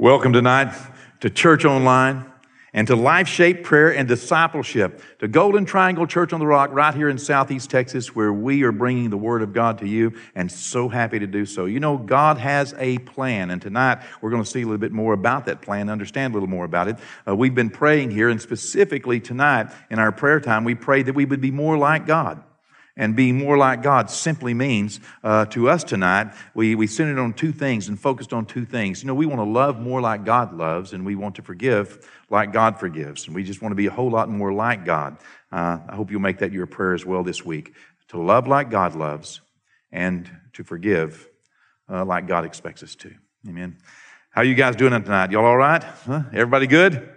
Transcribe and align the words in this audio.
Welcome 0.00 0.32
tonight 0.32 0.74
to 1.20 1.28
Church 1.28 1.66
Online 1.66 2.24
and 2.72 2.86
to 2.86 2.96
Life 2.96 3.28
Shape 3.28 3.64
Prayer 3.64 3.94
and 3.94 4.08
Discipleship, 4.08 5.02
to 5.18 5.28
Golden 5.28 5.66
Triangle 5.66 6.06
Church 6.06 6.32
on 6.32 6.40
the 6.40 6.46
Rock 6.46 6.70
right 6.72 6.94
here 6.94 7.10
in 7.10 7.18
Southeast 7.18 7.68
Texas, 7.68 8.16
where 8.16 8.32
we 8.32 8.62
are 8.62 8.72
bringing 8.72 9.10
the 9.10 9.18
Word 9.18 9.42
of 9.42 9.52
God 9.52 9.76
to 9.80 9.86
you, 9.86 10.14
and 10.34 10.50
so 10.50 10.88
happy 10.88 11.18
to 11.18 11.26
do 11.26 11.44
so. 11.44 11.66
You 11.66 11.80
know, 11.80 11.98
God 11.98 12.38
has 12.38 12.74
a 12.78 12.96
plan, 13.00 13.50
and 13.50 13.60
tonight 13.60 13.98
we're 14.22 14.30
going 14.30 14.42
to 14.42 14.48
see 14.48 14.62
a 14.62 14.64
little 14.64 14.78
bit 14.78 14.92
more 14.92 15.12
about 15.12 15.44
that 15.44 15.60
plan, 15.60 15.90
understand 15.90 16.32
a 16.32 16.34
little 16.34 16.48
more 16.48 16.64
about 16.64 16.88
it. 16.88 16.96
Uh, 17.28 17.36
we've 17.36 17.54
been 17.54 17.68
praying 17.68 18.10
here, 18.10 18.30
and 18.30 18.40
specifically 18.40 19.20
tonight 19.20 19.70
in 19.90 19.98
our 19.98 20.12
prayer 20.12 20.40
time, 20.40 20.64
we 20.64 20.74
prayed 20.74 21.04
that 21.04 21.14
we 21.14 21.26
would 21.26 21.42
be 21.42 21.50
more 21.50 21.76
like 21.76 22.06
God 22.06 22.42
and 23.00 23.16
being 23.16 23.38
more 23.38 23.56
like 23.56 23.82
God 23.82 24.10
simply 24.10 24.52
means 24.52 25.00
uh, 25.24 25.46
to 25.46 25.70
us 25.70 25.84
tonight, 25.84 26.34
we, 26.52 26.74
we 26.74 26.86
centered 26.86 27.18
on 27.18 27.32
two 27.32 27.50
things 27.50 27.88
and 27.88 27.98
focused 27.98 28.34
on 28.34 28.44
two 28.44 28.66
things. 28.66 29.02
You 29.02 29.06
know, 29.06 29.14
we 29.14 29.24
want 29.24 29.38
to 29.38 29.50
love 29.50 29.80
more 29.80 30.02
like 30.02 30.26
God 30.26 30.52
loves, 30.52 30.92
and 30.92 31.06
we 31.06 31.16
want 31.16 31.36
to 31.36 31.42
forgive 31.42 32.06
like 32.28 32.52
God 32.52 32.78
forgives. 32.78 33.24
And 33.24 33.34
we 33.34 33.42
just 33.42 33.62
want 33.62 33.72
to 33.72 33.76
be 33.76 33.86
a 33.86 33.90
whole 33.90 34.10
lot 34.10 34.28
more 34.28 34.52
like 34.52 34.84
God. 34.84 35.16
Uh, 35.50 35.78
I 35.88 35.96
hope 35.96 36.10
you'll 36.10 36.20
make 36.20 36.40
that 36.40 36.52
your 36.52 36.66
prayer 36.66 36.92
as 36.92 37.06
well 37.06 37.22
this 37.22 37.42
week. 37.42 37.74
To 38.08 38.20
love 38.20 38.46
like 38.46 38.68
God 38.68 38.94
loves 38.94 39.40
and 39.90 40.30
to 40.52 40.62
forgive 40.62 41.26
uh, 41.88 42.04
like 42.04 42.28
God 42.28 42.44
expects 42.44 42.82
us 42.82 42.94
to. 42.96 43.14
Amen. 43.48 43.78
How 44.28 44.42
are 44.42 44.44
you 44.44 44.54
guys 44.54 44.76
doing 44.76 44.92
tonight? 44.92 45.30
Y'all 45.30 45.46
all 45.46 45.56
right? 45.56 45.82
Huh? 45.82 46.24
Everybody 46.34 46.66
good? 46.66 47.08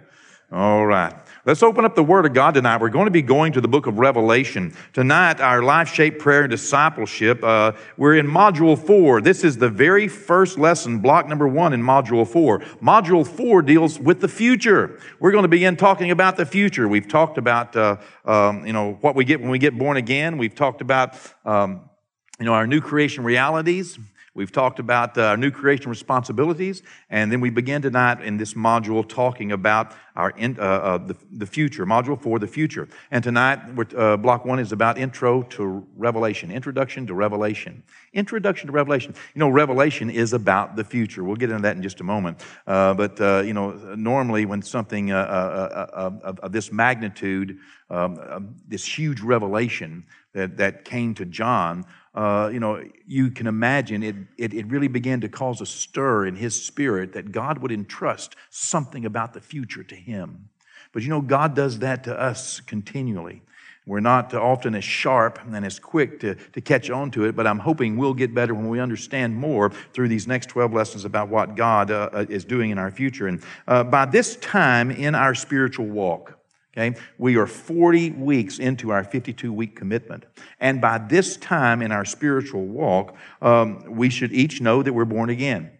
All 0.50 0.86
right. 0.86 1.14
Let's 1.46 1.62
open 1.62 1.84
up 1.84 1.94
the 1.94 2.02
Word 2.02 2.24
of 2.24 2.32
God 2.32 2.54
tonight. 2.54 2.80
We're 2.80 2.88
going 2.88 3.04
to 3.04 3.10
be 3.10 3.20
going 3.20 3.52
to 3.52 3.60
the 3.60 3.68
book 3.68 3.86
of 3.86 3.98
Revelation. 3.98 4.74
Tonight, 4.94 5.42
our 5.42 5.62
life 5.62 5.88
shaped 5.92 6.18
prayer 6.18 6.44
and 6.44 6.50
discipleship, 6.50 7.44
uh, 7.44 7.72
we're 7.98 8.16
in 8.16 8.26
Module 8.26 8.78
4. 8.78 9.20
This 9.20 9.44
is 9.44 9.58
the 9.58 9.68
very 9.68 10.08
first 10.08 10.58
lesson, 10.58 11.00
block 11.00 11.28
number 11.28 11.46
one 11.46 11.74
in 11.74 11.82
Module 11.82 12.26
4. 12.26 12.60
Module 12.82 13.26
4 13.26 13.60
deals 13.60 14.00
with 14.00 14.22
the 14.22 14.28
future. 14.28 14.98
We're 15.20 15.32
going 15.32 15.42
to 15.42 15.48
begin 15.48 15.76
talking 15.76 16.10
about 16.10 16.38
the 16.38 16.46
future. 16.46 16.88
We've 16.88 17.06
talked 17.06 17.36
about, 17.36 17.76
uh, 17.76 17.98
um, 18.24 18.66
you 18.66 18.72
know, 18.72 18.96
what 19.02 19.14
we 19.14 19.26
get 19.26 19.42
when 19.42 19.50
we 19.50 19.58
get 19.58 19.76
born 19.76 19.98
again. 19.98 20.38
We've 20.38 20.54
talked 20.54 20.80
about, 20.80 21.14
um, 21.44 21.90
you 22.38 22.46
know, 22.46 22.54
our 22.54 22.66
new 22.66 22.80
creation 22.80 23.22
realities. 23.22 23.98
We've 24.36 24.50
talked 24.50 24.80
about 24.80 25.16
uh, 25.16 25.36
new 25.36 25.52
creation 25.52 25.90
responsibilities, 25.90 26.82
and 27.08 27.30
then 27.30 27.40
we 27.40 27.50
begin 27.50 27.82
tonight 27.82 28.20
in 28.20 28.36
this 28.36 28.54
module 28.54 29.08
talking 29.08 29.52
about 29.52 29.94
our 30.16 30.30
in, 30.30 30.58
uh, 30.58 30.62
uh, 30.62 30.98
the, 30.98 31.16
the 31.30 31.46
future. 31.46 31.86
Module 31.86 32.20
for 32.20 32.40
the 32.40 32.48
future. 32.48 32.88
And 33.12 33.22
tonight, 33.22 33.60
uh, 33.96 34.16
block 34.16 34.44
one 34.44 34.58
is 34.58 34.72
about 34.72 34.98
intro 34.98 35.42
to 35.42 35.86
Revelation, 35.96 36.50
introduction 36.50 37.06
to 37.06 37.14
Revelation, 37.14 37.84
introduction 38.12 38.66
to 38.66 38.72
Revelation. 38.72 39.14
You 39.34 39.38
know, 39.38 39.50
Revelation 39.50 40.10
is 40.10 40.32
about 40.32 40.74
the 40.74 40.82
future. 40.82 41.22
We'll 41.22 41.36
get 41.36 41.50
into 41.50 41.62
that 41.62 41.76
in 41.76 41.82
just 41.82 42.00
a 42.00 42.04
moment. 42.04 42.42
Uh, 42.66 42.92
but 42.94 43.20
uh, 43.20 43.42
you 43.46 43.54
know, 43.54 43.70
normally 43.94 44.46
when 44.46 44.62
something 44.62 45.12
of, 45.12 46.20
of, 46.22 46.50
this 46.50 46.72
magnitude, 46.72 47.58
um, 47.88 48.56
this 48.66 48.84
huge 48.84 49.20
revelation 49.20 50.04
that, 50.32 50.56
that 50.56 50.84
came 50.84 51.14
to 51.14 51.24
John 51.24 51.84
uh, 52.14 52.48
you 52.52 52.60
know, 52.60 52.82
you 53.06 53.30
can 53.30 53.46
imagine 53.46 54.02
it, 54.02 54.14
it, 54.38 54.54
it, 54.54 54.66
really 54.66 54.86
began 54.86 55.20
to 55.20 55.28
cause 55.28 55.60
a 55.60 55.66
stir 55.66 56.26
in 56.26 56.36
his 56.36 56.64
spirit 56.64 57.12
that 57.12 57.32
God 57.32 57.58
would 57.58 57.72
entrust 57.72 58.36
something 58.50 59.04
about 59.04 59.32
the 59.34 59.40
future 59.40 59.82
to 59.82 59.96
him. 59.96 60.48
But 60.92 61.02
you 61.02 61.08
know, 61.08 61.20
God 61.20 61.56
does 61.56 61.80
that 61.80 62.04
to 62.04 62.18
us 62.18 62.60
continually. 62.60 63.42
We're 63.86 64.00
not 64.00 64.32
often 64.32 64.74
as 64.76 64.84
sharp 64.84 65.40
and 65.44 65.66
as 65.66 65.78
quick 65.78 66.20
to, 66.20 66.36
to 66.36 66.60
catch 66.60 66.88
on 66.88 67.10
to 67.10 67.24
it, 67.24 67.36
but 67.36 67.46
I'm 67.46 67.58
hoping 67.58 67.98
we'll 67.98 68.14
get 68.14 68.32
better 68.32 68.54
when 68.54 68.68
we 68.68 68.80
understand 68.80 69.36
more 69.36 69.70
through 69.92 70.08
these 70.08 70.26
next 70.26 70.46
12 70.50 70.72
lessons 70.72 71.04
about 71.04 71.28
what 71.28 71.54
God 71.54 71.90
uh, 71.90 72.08
uh 72.12 72.26
is 72.28 72.44
doing 72.44 72.70
in 72.70 72.78
our 72.78 72.90
future. 72.90 73.26
And 73.26 73.42
uh, 73.68 73.84
by 73.84 74.06
this 74.06 74.36
time 74.36 74.90
in 74.90 75.14
our 75.14 75.34
spiritual 75.34 75.86
walk, 75.86 76.38
Okay? 76.76 76.98
We 77.18 77.36
are 77.36 77.46
40 77.46 78.10
weeks 78.12 78.58
into 78.58 78.90
our 78.90 79.04
52 79.04 79.52
week 79.52 79.76
commitment. 79.76 80.26
And 80.58 80.80
by 80.80 80.98
this 80.98 81.36
time 81.36 81.82
in 81.82 81.92
our 81.92 82.04
spiritual 82.04 82.66
walk, 82.66 83.16
um, 83.40 83.84
we 83.88 84.10
should 84.10 84.32
each 84.32 84.60
know 84.60 84.82
that 84.82 84.92
we're 84.92 85.04
born 85.04 85.30
again. 85.30 85.70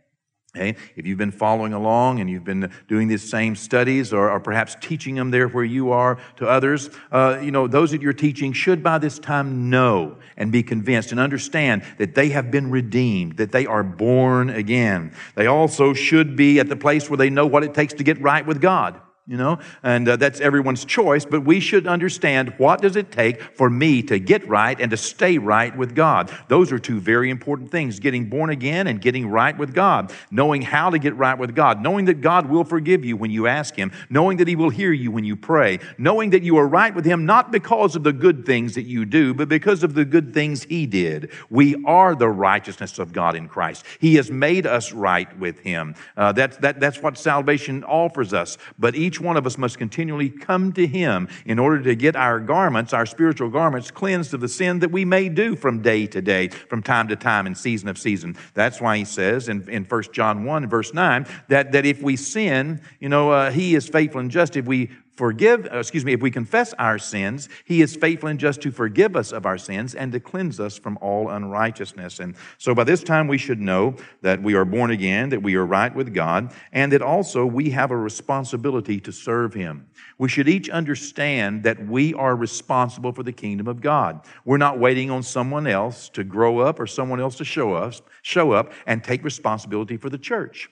Okay? 0.56 0.78
If 0.94 1.04
you've 1.04 1.18
been 1.18 1.32
following 1.32 1.72
along 1.72 2.20
and 2.20 2.30
you've 2.30 2.44
been 2.44 2.70
doing 2.86 3.08
these 3.08 3.28
same 3.28 3.56
studies 3.56 4.12
or, 4.12 4.30
or 4.30 4.38
perhaps 4.38 4.76
teaching 4.80 5.16
them 5.16 5.32
there 5.32 5.48
where 5.48 5.64
you 5.64 5.90
are 5.90 6.16
to 6.36 6.46
others, 6.46 6.90
uh, 7.10 7.40
you 7.42 7.50
know, 7.50 7.66
those 7.66 7.90
that 7.90 8.00
you're 8.00 8.12
teaching 8.12 8.52
should 8.52 8.80
by 8.80 8.98
this 8.98 9.18
time 9.18 9.68
know 9.68 10.16
and 10.36 10.52
be 10.52 10.62
convinced 10.62 11.10
and 11.10 11.18
understand 11.18 11.82
that 11.98 12.14
they 12.14 12.28
have 12.28 12.52
been 12.52 12.70
redeemed, 12.70 13.36
that 13.38 13.50
they 13.50 13.66
are 13.66 13.82
born 13.82 14.48
again. 14.48 15.12
They 15.34 15.48
also 15.48 15.92
should 15.92 16.36
be 16.36 16.60
at 16.60 16.68
the 16.68 16.76
place 16.76 17.10
where 17.10 17.16
they 17.16 17.30
know 17.30 17.46
what 17.46 17.64
it 17.64 17.74
takes 17.74 17.94
to 17.94 18.04
get 18.04 18.22
right 18.22 18.46
with 18.46 18.60
God 18.60 19.00
you 19.26 19.38
know? 19.38 19.58
And 19.82 20.06
uh, 20.06 20.16
that's 20.16 20.40
everyone's 20.40 20.84
choice 20.84 21.24
but 21.24 21.44
we 21.44 21.58
should 21.58 21.86
understand 21.86 22.52
what 22.58 22.82
does 22.82 22.94
it 22.94 23.10
take 23.10 23.40
for 23.56 23.70
me 23.70 24.02
to 24.02 24.18
get 24.18 24.46
right 24.46 24.78
and 24.78 24.90
to 24.90 24.96
stay 24.98 25.38
right 25.38 25.74
with 25.76 25.94
god. 25.94 26.30
Those 26.48 26.70
are 26.72 26.78
two 26.78 27.00
very 27.00 27.30
important 27.30 27.70
things 27.70 28.00
getting 28.00 28.28
born 28.28 28.50
again 28.50 28.86
and 28.86 29.00
getting 29.00 29.26
right 29.26 29.56
with 29.56 29.74
god. 29.74 30.12
Knowing 30.30 30.60
how 30.60 30.90
to 30.90 30.98
get 30.98 31.16
right 31.16 31.38
with 31.38 31.54
god. 31.54 31.80
Knowing 31.80 32.04
that 32.04 32.20
god 32.20 32.50
will 32.50 32.64
forgive 32.64 33.04
you 33.04 33.16
when 33.16 33.30
you 33.30 33.46
ask 33.46 33.74
him. 33.74 33.92
Knowing 34.10 34.36
that 34.38 34.48
he 34.48 34.56
will 34.56 34.68
hear 34.68 34.92
you 34.92 35.10
when 35.10 35.24
you 35.24 35.36
pray. 35.36 35.78
Knowing 35.96 36.30
that 36.30 36.42
you 36.42 36.58
are 36.58 36.68
right 36.68 36.94
with 36.94 37.06
him 37.06 37.24
not 37.24 37.50
because 37.50 37.96
of 37.96 38.02
the 38.02 38.12
good 38.12 38.44
things 38.44 38.74
that 38.74 38.82
you 38.82 39.06
do 39.06 39.32
but 39.32 39.48
because 39.48 39.82
of 39.82 39.94
the 39.94 40.04
good 40.04 40.34
things 40.34 40.64
he 40.64 40.84
did. 40.84 41.32
We 41.48 41.82
are 41.86 42.14
the 42.14 42.28
righteousness 42.28 42.98
of 42.98 43.14
god 43.14 43.36
in 43.36 43.48
christ. 43.48 43.84
He 44.00 44.16
has 44.16 44.30
made 44.30 44.66
us 44.66 44.92
right 44.92 45.38
with 45.38 45.60
him. 45.60 45.94
Uh, 46.14 46.32
that's, 46.32 46.58
that, 46.58 46.78
that's 46.78 47.00
what 47.00 47.16
salvation 47.16 47.84
offers 47.84 48.34
us. 48.34 48.58
But 48.78 48.94
each 48.94 49.13
each 49.14 49.20
one 49.20 49.36
of 49.36 49.46
us 49.46 49.56
must 49.56 49.78
continually 49.78 50.28
come 50.28 50.72
to 50.72 50.88
Him 50.88 51.28
in 51.46 51.60
order 51.60 51.80
to 51.84 51.94
get 51.94 52.16
our 52.16 52.40
garments, 52.40 52.92
our 52.92 53.06
spiritual 53.06 53.48
garments, 53.48 53.92
cleansed 53.92 54.34
of 54.34 54.40
the 54.40 54.48
sin 54.48 54.80
that 54.80 54.90
we 54.90 55.04
may 55.04 55.28
do 55.28 55.54
from 55.54 55.82
day 55.82 56.08
to 56.08 56.20
day, 56.20 56.48
from 56.48 56.82
time 56.82 57.06
to 57.06 57.14
time, 57.14 57.46
and 57.46 57.56
season 57.56 57.88
of 57.88 57.96
season. 57.96 58.36
That's 58.54 58.80
why 58.80 58.98
He 58.98 59.04
says 59.04 59.48
in, 59.48 59.68
in 59.68 59.84
1 59.84 60.02
John 60.12 60.44
1, 60.44 60.68
verse 60.68 60.92
9, 60.92 61.28
that, 61.46 61.70
that 61.70 61.86
if 61.86 62.02
we 62.02 62.16
sin, 62.16 62.80
you 62.98 63.08
know, 63.08 63.30
uh, 63.30 63.52
He 63.52 63.76
is 63.76 63.88
faithful 63.88 64.20
and 64.20 64.32
just. 64.32 64.56
If 64.56 64.66
we 64.66 64.90
forgive, 65.16 65.66
uh, 65.72 65.78
excuse 65.78 66.04
me, 66.04 66.12
if 66.12 66.20
we 66.20 66.30
confess 66.30 66.72
our 66.74 66.98
sins, 66.98 67.48
he 67.64 67.82
is 67.82 67.96
faithful 67.96 68.28
and 68.28 68.38
just 68.38 68.60
to 68.62 68.70
forgive 68.70 69.16
us 69.16 69.32
of 69.32 69.46
our 69.46 69.58
sins 69.58 69.94
and 69.94 70.12
to 70.12 70.20
cleanse 70.20 70.60
us 70.60 70.78
from 70.78 70.98
all 71.00 71.30
unrighteousness. 71.30 72.20
And 72.20 72.36
so 72.58 72.74
by 72.74 72.84
this 72.84 73.02
time 73.02 73.28
we 73.28 73.38
should 73.38 73.60
know 73.60 73.96
that 74.22 74.42
we 74.42 74.54
are 74.54 74.64
born 74.64 74.90
again, 74.90 75.28
that 75.30 75.42
we 75.42 75.54
are 75.54 75.66
right 75.66 75.94
with 75.94 76.14
God, 76.14 76.52
and 76.72 76.92
that 76.92 77.02
also 77.02 77.46
we 77.46 77.70
have 77.70 77.90
a 77.90 77.96
responsibility 77.96 79.00
to 79.00 79.12
serve 79.12 79.54
him. 79.54 79.86
We 80.18 80.28
should 80.28 80.48
each 80.48 80.68
understand 80.68 81.62
that 81.64 81.86
we 81.86 82.14
are 82.14 82.36
responsible 82.36 83.12
for 83.12 83.22
the 83.22 83.32
kingdom 83.32 83.68
of 83.68 83.80
God. 83.80 84.20
We're 84.44 84.58
not 84.58 84.78
waiting 84.78 85.10
on 85.10 85.22
someone 85.22 85.66
else 85.66 86.08
to 86.10 86.24
grow 86.24 86.58
up 86.58 86.80
or 86.80 86.86
someone 86.86 87.20
else 87.20 87.36
to 87.36 87.44
show 87.44 87.74
us, 87.74 88.02
show 88.22 88.52
up 88.52 88.72
and 88.86 89.02
take 89.02 89.24
responsibility 89.24 89.96
for 89.96 90.10
the 90.10 90.18
church. 90.18 90.68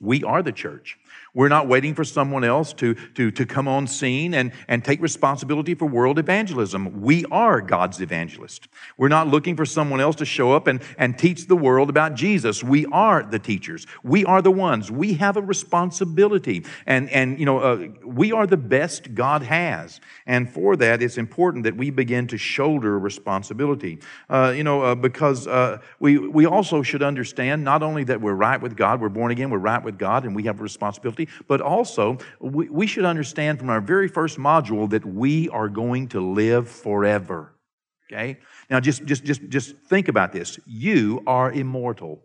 We 0.00 0.22
are 0.22 0.42
the 0.42 0.52
church. 0.52 0.96
We're 1.38 1.46
not 1.46 1.68
waiting 1.68 1.94
for 1.94 2.02
someone 2.02 2.42
else 2.42 2.72
to, 2.72 2.94
to, 3.14 3.30
to 3.30 3.46
come 3.46 3.68
on 3.68 3.86
scene 3.86 4.34
and, 4.34 4.50
and 4.66 4.84
take 4.84 5.00
responsibility 5.00 5.72
for 5.76 5.86
world 5.86 6.18
evangelism. 6.18 7.00
We 7.00 7.24
are 7.26 7.60
God's 7.60 8.00
evangelist. 8.00 8.66
We're 8.96 9.06
not 9.06 9.28
looking 9.28 9.54
for 9.54 9.64
someone 9.64 10.00
else 10.00 10.16
to 10.16 10.24
show 10.24 10.50
up 10.50 10.66
and, 10.66 10.82
and 10.98 11.16
teach 11.16 11.46
the 11.46 11.54
world 11.54 11.90
about 11.90 12.16
Jesus. 12.16 12.64
We 12.64 12.86
are 12.86 13.22
the 13.22 13.38
teachers. 13.38 13.86
We 14.02 14.24
are 14.24 14.42
the 14.42 14.50
ones. 14.50 14.90
We 14.90 15.12
have 15.12 15.36
a 15.36 15.40
responsibility. 15.40 16.64
And, 16.86 17.08
and 17.10 17.38
you 17.38 17.46
know, 17.46 17.60
uh, 17.60 17.86
we 18.04 18.32
are 18.32 18.44
the 18.48 18.56
best 18.56 19.14
God 19.14 19.44
has. 19.44 20.00
And 20.26 20.52
for 20.52 20.74
that, 20.74 21.04
it's 21.04 21.18
important 21.18 21.62
that 21.62 21.76
we 21.76 21.90
begin 21.90 22.26
to 22.26 22.36
shoulder 22.36 22.98
responsibility. 22.98 24.00
Uh, 24.28 24.52
you 24.56 24.64
know, 24.64 24.82
uh, 24.82 24.96
because 24.96 25.46
uh, 25.46 25.78
we, 26.00 26.18
we 26.18 26.46
also 26.46 26.82
should 26.82 27.04
understand 27.04 27.62
not 27.62 27.84
only 27.84 28.02
that 28.02 28.20
we're 28.20 28.34
right 28.34 28.60
with 28.60 28.76
God, 28.76 29.00
we're 29.00 29.08
born 29.08 29.30
again, 29.30 29.50
we're 29.50 29.58
right 29.58 29.84
with 29.84 29.98
God, 30.00 30.24
and 30.24 30.34
we 30.34 30.42
have 30.42 30.58
a 30.58 30.64
responsibility 30.64 31.27
but 31.46 31.60
also 31.60 32.18
we, 32.40 32.68
we 32.68 32.86
should 32.86 33.04
understand 33.04 33.58
from 33.58 33.70
our 33.70 33.80
very 33.80 34.08
first 34.08 34.38
module 34.38 34.88
that 34.90 35.04
we 35.04 35.48
are 35.50 35.68
going 35.68 36.08
to 36.08 36.20
live 36.20 36.68
forever. 36.68 37.54
Okay? 38.10 38.38
Now 38.70 38.80
just 38.80 39.04
just 39.04 39.24
just 39.24 39.48
just 39.48 39.76
think 39.88 40.08
about 40.08 40.32
this. 40.32 40.58
You 40.66 41.22
are 41.26 41.52
immortal. 41.52 42.22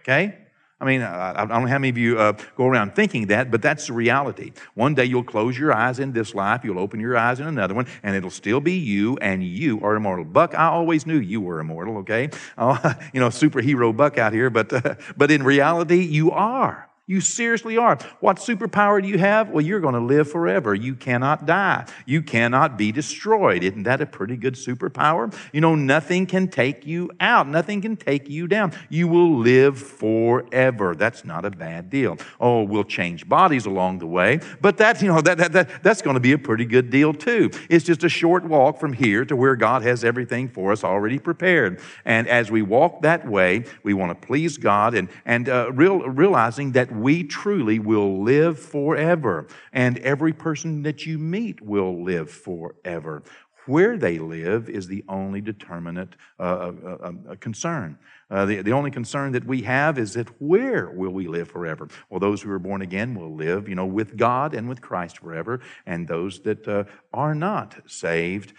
Okay? 0.00 0.38
I 0.80 0.86
mean, 0.86 1.02
I 1.02 1.44
don't 1.44 1.48
know 1.48 1.66
how 1.66 1.78
many 1.78 1.90
of 1.90 1.98
you 1.98 2.18
uh, 2.18 2.32
go 2.56 2.66
around 2.66 2.94
thinking 2.94 3.26
that, 3.26 3.50
but 3.50 3.60
that's 3.60 3.88
the 3.88 3.92
reality. 3.92 4.52
One 4.72 4.94
day 4.94 5.04
you'll 5.04 5.24
close 5.24 5.58
your 5.58 5.74
eyes 5.74 5.98
in 5.98 6.12
this 6.12 6.34
life, 6.34 6.64
you'll 6.64 6.78
open 6.78 7.00
your 7.00 7.18
eyes 7.18 7.38
in 7.38 7.46
another 7.46 7.74
one, 7.74 7.86
and 8.02 8.16
it'll 8.16 8.30
still 8.30 8.60
be 8.60 8.72
you, 8.72 9.18
and 9.20 9.44
you 9.44 9.78
are 9.82 9.94
immortal. 9.94 10.24
Buck, 10.24 10.54
I 10.54 10.68
always 10.68 11.04
knew 11.04 11.18
you 11.18 11.42
were 11.42 11.60
immortal, 11.60 11.98
okay? 11.98 12.30
Uh, 12.56 12.94
you 13.12 13.20
know, 13.20 13.28
superhero 13.28 13.94
Buck 13.94 14.16
out 14.16 14.32
here, 14.32 14.48
but, 14.48 14.72
uh, 14.72 14.94
but 15.18 15.30
in 15.30 15.42
reality, 15.42 16.02
you 16.02 16.30
are. 16.30 16.89
You 17.10 17.20
seriously 17.20 17.76
are. 17.76 17.98
What 18.20 18.36
superpower 18.36 19.02
do 19.02 19.08
you 19.08 19.18
have? 19.18 19.50
Well, 19.50 19.64
you're 19.64 19.80
going 19.80 19.94
to 19.94 20.00
live 20.00 20.30
forever. 20.30 20.76
You 20.76 20.94
cannot 20.94 21.44
die. 21.44 21.84
You 22.06 22.22
cannot 22.22 22.78
be 22.78 22.92
destroyed. 22.92 23.64
Isn't 23.64 23.82
that 23.82 24.00
a 24.00 24.06
pretty 24.06 24.36
good 24.36 24.54
superpower? 24.54 25.34
You 25.52 25.60
know, 25.60 25.74
nothing 25.74 26.24
can 26.24 26.46
take 26.46 26.86
you 26.86 27.10
out. 27.18 27.48
Nothing 27.48 27.82
can 27.82 27.96
take 27.96 28.28
you 28.28 28.46
down. 28.46 28.74
You 28.90 29.08
will 29.08 29.38
live 29.38 29.76
forever. 29.76 30.94
That's 30.94 31.24
not 31.24 31.44
a 31.44 31.50
bad 31.50 31.90
deal. 31.90 32.16
Oh, 32.38 32.62
we'll 32.62 32.84
change 32.84 33.28
bodies 33.28 33.66
along 33.66 33.98
the 33.98 34.06
way, 34.06 34.38
but 34.60 34.76
that's, 34.76 35.02
you 35.02 35.08
know, 35.08 35.20
that, 35.20 35.36
that, 35.38 35.52
that, 35.52 35.82
that's 35.82 36.02
going 36.02 36.14
to 36.14 36.20
be 36.20 36.30
a 36.30 36.38
pretty 36.38 36.64
good 36.64 36.90
deal 36.90 37.12
too. 37.12 37.50
It's 37.68 37.84
just 37.84 38.04
a 38.04 38.08
short 38.08 38.44
walk 38.44 38.78
from 38.78 38.92
here 38.92 39.24
to 39.24 39.34
where 39.34 39.56
God 39.56 39.82
has 39.82 40.04
everything 40.04 40.48
for 40.48 40.70
us 40.70 40.84
already 40.84 41.18
prepared. 41.18 41.80
And 42.04 42.28
as 42.28 42.52
we 42.52 42.62
walk 42.62 43.02
that 43.02 43.26
way, 43.28 43.64
we 43.82 43.94
want 43.94 44.10
to 44.20 44.26
please 44.28 44.58
God 44.58 44.94
and, 44.94 45.08
and 45.26 45.48
uh, 45.48 45.72
real, 45.72 46.08
realizing 46.08 46.70
that 46.72 46.99
we 47.00 47.24
truly 47.24 47.78
will 47.78 48.22
live 48.22 48.58
forever. 48.58 49.46
And 49.72 49.98
every 49.98 50.32
person 50.32 50.82
that 50.82 51.06
you 51.06 51.18
meet 51.18 51.60
will 51.60 52.02
live 52.02 52.30
forever. 52.30 53.22
Where 53.66 53.96
they 53.96 54.18
live 54.18 54.68
is 54.68 54.86
the 54.86 55.04
only 55.08 55.40
determinate 55.40 56.16
uh, 56.38 56.42
uh, 56.42 56.72
uh, 57.02 57.12
uh 57.30 57.34
concern. 57.36 57.98
Uh, 58.30 58.46
the, 58.46 58.62
the 58.62 58.72
only 58.72 58.90
concern 58.90 59.32
that 59.32 59.44
we 59.44 59.62
have 59.62 59.98
is 59.98 60.14
that 60.14 60.28
where 60.40 60.90
will 60.90 61.10
we 61.10 61.26
live 61.26 61.50
forever? 61.50 61.88
Well, 62.08 62.20
those 62.20 62.40
who 62.40 62.50
are 62.52 62.58
born 62.60 62.80
again 62.80 63.14
will 63.14 63.34
live, 63.34 63.68
you 63.68 63.74
know, 63.74 63.86
with 63.86 64.16
God 64.16 64.54
and 64.54 64.68
with 64.68 64.80
Christ 64.80 65.18
forever, 65.18 65.60
and 65.84 66.06
those 66.06 66.40
that 66.40 66.66
uh, 66.66 66.84
are 67.12 67.34
not 67.34 67.76
saved, 67.86 68.52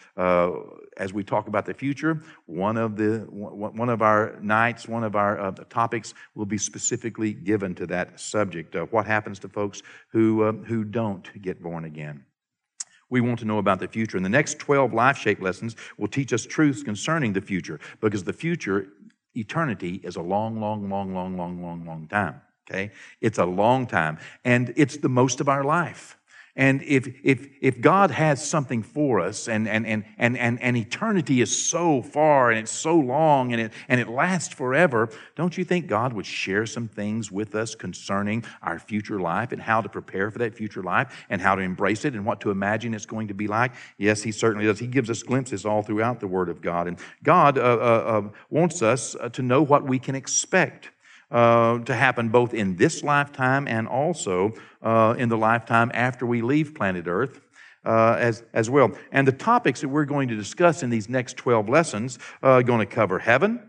as 0.98 1.14
we 1.14 1.24
talk 1.24 1.48
about 1.48 1.66
the 1.66 1.74
future, 1.74 2.22
one 2.46 2.78
of 2.78 2.98
the 2.98 3.20
one 3.30 3.90
of 3.90 4.02
our 4.02 4.38
nights, 4.42 4.88
one 4.88 5.06
of 5.06 5.16
our 5.16 5.54
topics 5.70 6.14
will 6.36 6.46
be 6.46 6.58
specifically 6.58 7.34
given 7.34 7.74
to 7.76 7.88
that 7.88 8.20
subject. 8.20 8.76
What 8.92 9.08
happens 9.08 9.40
to 9.40 9.50
folks 9.50 9.82
who 10.10 10.52
who 10.64 10.84
don't 10.84 11.42
get 11.42 11.64
born 11.64 11.86
again? 11.86 12.26
We 13.12 13.22
want 13.22 13.38
to 13.40 13.46
know 13.46 13.60
about 13.60 13.80
the 13.80 13.88
future. 13.88 14.18
And 14.18 14.26
the 14.26 14.30
next 14.30 14.58
12 14.58 14.94
life 14.94 15.18
shape 15.18 15.40
lessons 15.40 15.76
will 15.98 16.08
teach 16.08 16.34
us 16.34 16.44
truths 16.44 16.82
concerning 16.82 17.34
the 17.34 17.42
future 17.42 17.80
because 18.00 18.24
the 18.24 18.34
future 18.34 18.88
eternity 19.36 20.02
is 20.04 20.16
a 20.16 20.22
long, 20.22 20.60
long, 20.60 20.90
long, 20.90 21.14
long, 21.14 21.38
long, 21.38 21.62
long, 21.62 21.86
long 21.86 22.08
time. 22.08 22.42
Okay? 22.68 22.92
It's 23.20 23.38
a 23.38 23.46
long 23.46 23.86
time. 23.86 24.18
And 24.44 24.74
it's 24.76 24.98
the 24.98 25.10
most 25.10 25.40
of 25.42 25.48
our 25.48 25.64
life. 25.64 26.18
And 26.56 26.82
if, 26.84 27.08
if, 27.24 27.48
if 27.62 27.80
God 27.80 28.12
has 28.12 28.46
something 28.46 28.84
for 28.84 29.22
us 29.22 29.48
and, 29.48 29.70
and, 29.70 29.88
and, 29.88 30.04
and, 30.18 30.38
and, 30.38 30.62
and 30.62 30.76
eternity 30.76 31.40
is 31.40 31.70
so 31.70 32.02
far 32.02 32.50
and 32.52 32.60
it's 32.60 32.72
so 32.72 32.96
long 32.96 33.54
and 33.54 33.62
it, 33.62 33.74
and 33.88 34.02
it 34.02 34.10
lasts 34.10 34.54
forever, 34.54 35.10
don't 35.36 35.58
you 35.58 35.64
think 35.64 35.88
God 35.88 36.12
would 36.12 36.26
share 36.26 36.66
some 36.66 36.90
things 36.90 37.32
with 37.32 37.56
us 37.56 37.74
concerning 37.74 38.44
our 38.62 38.80
future 38.80 39.20
life 39.20 39.54
and 39.54 39.62
how 39.62 39.80
to 39.80 39.88
prepare 39.88 40.30
for 40.30 40.40
that 40.40 40.54
future 40.54 40.84
life 40.84 41.26
and 41.30 41.42
how 41.42 41.56
to 41.56 41.62
embrace 41.62 42.04
it 42.04 42.16
and 42.16 42.26
what 42.26 42.42
to 42.42 42.52
imagine 42.52 42.94
it's 42.94 43.06
going 43.06 43.30
to 43.30 43.34
be 43.34 43.48
like? 43.48 43.72
Yes, 43.98 44.22
He 44.22 44.34
certainly 44.34 44.66
does. 44.66 44.80
He 44.80 44.88
gives 44.88 45.10
us 45.10 45.24
glimpses 45.24 45.66
all 45.66 45.82
throughout 45.82 46.20
the 46.20 46.28
Word 46.28 46.50
of 46.50 46.62
God. 46.62 46.88
And 46.88 47.00
God 47.24 47.58
uh, 47.58 47.62
uh, 47.62 47.64
uh, 47.66 48.30
wants 48.50 48.82
us 48.82 49.16
uh, 49.16 49.30
to 49.30 49.42
know 49.42 49.62
what 49.62 49.84
we 49.84 50.00
can 50.00 50.16
expect. 50.16 50.92
Uh, 51.32 51.80
to 51.80 51.96
happen 51.96 52.28
both 52.28 52.54
in 52.54 52.76
this 52.76 53.04
lifetime 53.04 53.66
and 53.66 53.88
also 53.88 54.54
uh, 54.82 55.16
in 55.18 55.30
the 55.30 55.38
lifetime 55.38 55.90
after 55.94 56.26
we 56.26 56.42
leave 56.42 56.76
planet 56.76 57.08
Earth. 57.08 57.40
Uh, 57.84 58.16
as, 58.20 58.44
as 58.54 58.70
well. 58.70 58.92
And 59.12 59.28
the 59.28 59.32
topics 59.32 59.82
that 59.82 59.88
we're 59.88 60.06
going 60.06 60.28
to 60.28 60.36
discuss 60.36 60.84
in 60.84 60.92
these 60.92 61.10
next 61.10 61.36
12 61.38 61.68
lessons 61.68 62.20
are 62.44 62.60
uh, 62.60 62.62
going 62.62 62.78
to 62.78 62.86
cover 62.86 63.18
heaven, 63.18 63.60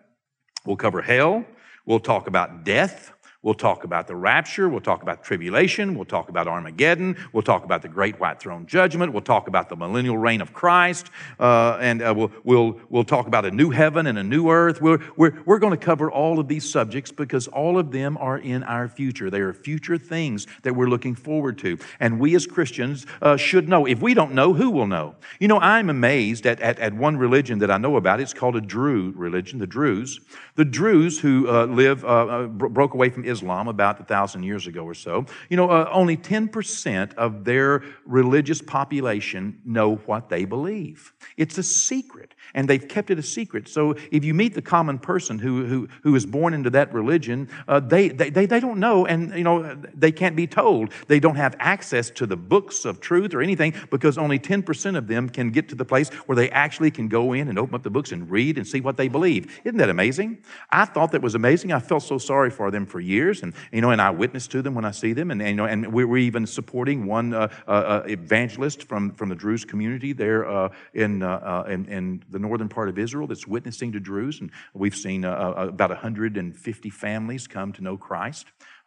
we'll 0.67 0.77
cover 0.77 1.01
hell, 1.01 1.47
we'll 1.87 1.99
talk 1.99 2.27
about 2.27 2.63
death, 2.63 3.15
We'll 3.43 3.55
talk 3.55 3.83
about 3.83 4.07
the 4.07 4.15
rapture. 4.15 4.69
We'll 4.69 4.81
talk 4.81 5.03
about 5.03 5.25
tribulation. 5.25 5.97
We'll 5.97 6.05
talk 6.05 6.29
about 6.29 6.47
Armageddon. 6.47 7.17
We'll 7.33 7.43
talk 7.43 7.65
about 7.65 7.83
the 7.83 7.89
great 7.89 8.21
white 8.21 8.39
throne 8.39 8.67
judgment. 8.67 9.13
We'll 9.13 9.23
talk 9.23 9.49
about 9.49 9.69
the 9.69 9.75
millennial 9.75 10.17
reign 10.17 10.41
of 10.41 10.53
Christ. 10.53 11.11
Uh, 11.41 11.77
and 11.81 12.03
uh, 12.03 12.15
we'll, 12.17 12.31
we'll, 12.45 12.81
we'll 12.89 13.03
talk 13.03 13.27
about 13.27 13.45
a 13.45 13.51
new 13.51 13.71
heaven 13.71 14.07
and 14.07 14.17
a 14.17 14.23
new 14.23 14.49
earth. 14.49 14.81
We're, 14.81 15.01
we're, 15.17 15.43
we're 15.45 15.59
going 15.59 15.73
to 15.73 15.85
cover 15.85 16.09
all 16.09 16.39
of 16.39 16.47
these 16.47 16.71
subjects 16.71 17.11
because 17.11 17.49
all 17.49 17.81
of 17.81 17.91
them 17.91 18.17
are 18.19 18.39
in 18.39 18.63
our 18.63 18.87
future. 18.87 19.29
They 19.29 19.41
are 19.41 19.53
future 19.53 19.99
things 19.99 20.47
that 20.63 20.75
we're 20.75 20.89
looking 20.89 21.17
forward 21.17 21.59
to. 21.59 21.79
And 21.99 22.21
we 22.21 22.37
as 22.37 22.47
Christians 22.47 23.07
uh, 23.23 23.37
should 23.37 23.69
know. 23.69 23.87
If 23.87 24.01
we 24.01 24.15
don't 24.15 24.35
know, 24.35 24.55
who 24.55 24.71
will 24.71 24.87
know? 24.87 25.17
You 25.41 25.49
know, 25.49 25.59
I'm 25.59 25.91
amazed 25.91 26.47
at, 26.47 26.61
at, 26.61 26.79
at 26.79 26.95
one 26.95 27.17
religion 27.17 27.59
that 27.59 27.73
I 27.73 27.79
know 27.79 27.97
about. 27.97 28.21
It's 28.21 28.35
called 28.35 28.55
a 28.55 28.61
Druze 28.61 29.17
religion, 29.17 29.59
the 29.59 29.67
Druze. 29.67 30.21
The 30.55 30.65
Druze 30.65 31.19
who 31.19 31.49
uh, 31.49 31.65
live, 31.65 32.05
uh, 32.05 32.09
uh, 32.09 32.47
broke 32.47 32.95
away 32.95 33.11
from 33.11 33.25
Islam 33.33 33.67
about 33.67 34.01
a 34.01 34.05
thousand 34.05 34.45
years 34.45 34.67
ago 34.67 34.85
or 34.85 34.95
so, 34.95 35.27
you 35.49 35.57
know, 35.57 35.69
uh, 35.71 35.89
only 35.93 36.17
10% 36.17 37.15
of 37.15 37.45
their 37.45 37.83
religious 38.07 38.63
population 38.63 39.61
know 39.65 39.97
what 40.07 40.29
they 40.29 40.45
believe. 40.45 41.13
It's 41.37 41.59
a 41.59 41.63
secret, 41.63 42.35
and 42.55 42.69
they've 42.69 42.87
kept 42.87 43.11
it 43.11 43.19
a 43.19 43.23
secret. 43.23 43.69
So 43.69 43.97
if 44.11 44.25
you 44.25 44.35
meet 44.35 44.55
the 44.55 44.63
common 44.63 44.99
person 44.99 45.39
who, 45.39 45.67
who, 45.67 45.89
who 46.05 46.15
is 46.15 46.27
born 46.27 46.55
into 46.55 46.71
that 46.71 46.93
religion, 46.95 47.49
uh, 47.67 47.81
they, 47.81 48.09
they, 48.09 48.31
they, 48.31 48.47
they 48.47 48.61
don't 48.61 48.79
know, 48.79 49.07
and, 49.07 49.35
you 49.37 49.45
know, 49.45 49.77
they 49.95 50.13
can't 50.13 50.37
be 50.37 50.47
told. 50.47 50.93
They 51.09 51.21
don't 51.21 51.37
have 51.37 51.57
access 51.59 52.11
to 52.11 52.27
the 52.27 52.37
books 52.37 52.85
of 52.85 53.01
truth 53.01 53.35
or 53.35 53.41
anything 53.43 53.75
because 53.91 54.19
only 54.19 54.39
10% 54.39 54.97
of 54.97 55.09
them 55.09 55.29
can 55.29 55.51
get 55.51 55.69
to 55.71 55.75
the 55.75 55.85
place 55.85 56.11
where 56.27 56.37
they 56.37 56.51
actually 56.51 56.91
can 56.91 57.09
go 57.09 57.33
in 57.33 57.49
and 57.49 57.59
open 57.59 57.75
up 57.75 57.83
the 57.83 57.91
books 57.91 58.13
and 58.13 58.31
read 58.31 58.59
and 58.59 58.67
see 58.67 58.81
what 58.81 58.97
they 58.97 59.09
believe. 59.09 59.61
Isn't 59.65 59.79
that 59.79 59.89
amazing? 59.89 60.39
I 60.71 60.85
thought 60.85 61.13
that 61.13 61.23
was 61.23 61.35
amazing. 61.35 61.73
I 61.73 61.81
felt 61.81 62.03
so 62.03 62.19
sorry 62.19 62.51
for 62.51 62.71
them 62.71 62.87
for 62.87 63.01
years 63.01 63.22
and 63.31 63.55
you 63.73 63.81
know, 63.81 63.91
and 63.91 64.01
I 64.01 64.11
witness 64.11 64.47
to 64.49 64.63
them 64.63 64.75
when 64.75 64.85
I 64.85 64.91
see 64.91 65.13
them, 65.13 65.31
and, 65.31 65.41
and 65.41 65.51
you 65.51 65.57
know, 65.57 65.65
and 65.65 65.93
we're, 65.93 66.17
even 66.17 66.47
supporting 66.47 67.07
one 67.07 67.33
uh, 67.33 67.49
uh, 67.67 67.71
uh, 67.71 68.03
evangelist 68.07 68.85
from 68.85 69.13
from 69.15 69.29
the 69.29 69.35
Druze 69.35 69.65
community 69.65 70.13
there 70.13 70.49
uh, 70.49 70.69
in, 70.95 71.23
uh, 71.23 71.29
uh, 71.29 71.71
in, 71.71 71.87
in 71.87 72.23
the 72.31 72.39
northern 72.39 72.69
part 72.69 72.89
of 72.89 72.99
Israel 72.99 73.27
that's 73.27 73.47
witnessing 73.47 73.93
to 73.93 74.01
Druze, 74.01 74.41
and 74.41 74.51
we've 74.75 74.97
seen 74.97 75.25
about 75.25 75.91
150 75.91 76.91
families 76.91 77.47
come 77.47 77.73
to 77.73 77.83
know 77.83 77.97
Christ 77.97 78.47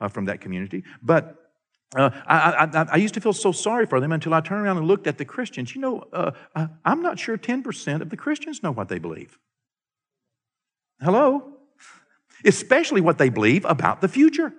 from 0.09 0.25
that 0.25 0.41
community, 0.41 0.83
but. 1.01 1.41
Uh, 1.95 2.09
I, 2.27 2.65
I, 2.65 2.85
I, 2.93 2.95
used 2.97 3.13
to 3.13 3.21
feel 3.21 3.31
so 3.31 3.53
sorry 3.53 3.85
for 3.85 4.01
them 4.01 4.11
until 4.11 4.33
I 4.33 4.41
turned 4.41 4.65
around 4.65 4.77
and 4.77 4.87
looked 4.87 5.07
at 5.07 5.17
the 5.17 5.23
Christians. 5.23 5.75
You 5.75 5.81
know, 5.81 6.03
uh, 6.11 6.31
I'm 6.83 7.01
not 7.01 7.19
sure 7.19 7.37
10% 7.37 8.01
of 8.01 8.09
the 8.09 8.17
Christians 8.17 8.61
know 8.61 8.71
what 8.71 8.89
they 8.89 8.99
believe. 8.99 9.37
Hello? 11.01 11.54
Especially 12.45 13.01
what 13.01 13.17
they 13.17 13.29
believe 13.29 13.65
about 13.65 14.01
the 14.01 14.07
future. 14.07 14.53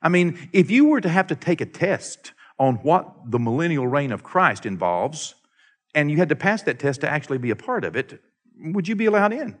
I 0.00 0.08
mean, 0.08 0.48
if 0.52 0.70
you 0.70 0.86
were 0.86 1.00
to 1.00 1.08
have 1.08 1.28
to 1.28 1.36
take 1.36 1.60
a 1.60 1.66
test 1.66 2.32
on 2.58 2.76
what 2.76 3.30
the 3.30 3.38
millennial 3.38 3.86
reign 3.86 4.12
of 4.12 4.22
Christ 4.22 4.66
involves, 4.66 5.34
and 5.94 6.10
you 6.10 6.16
had 6.16 6.28
to 6.30 6.36
pass 6.36 6.62
that 6.62 6.78
test 6.78 7.02
to 7.02 7.08
actually 7.08 7.38
be 7.38 7.50
a 7.50 7.56
part 7.56 7.84
of 7.84 7.96
it, 7.96 8.20
would 8.58 8.88
you 8.88 8.96
be 8.96 9.06
allowed 9.06 9.32
in? 9.32 9.58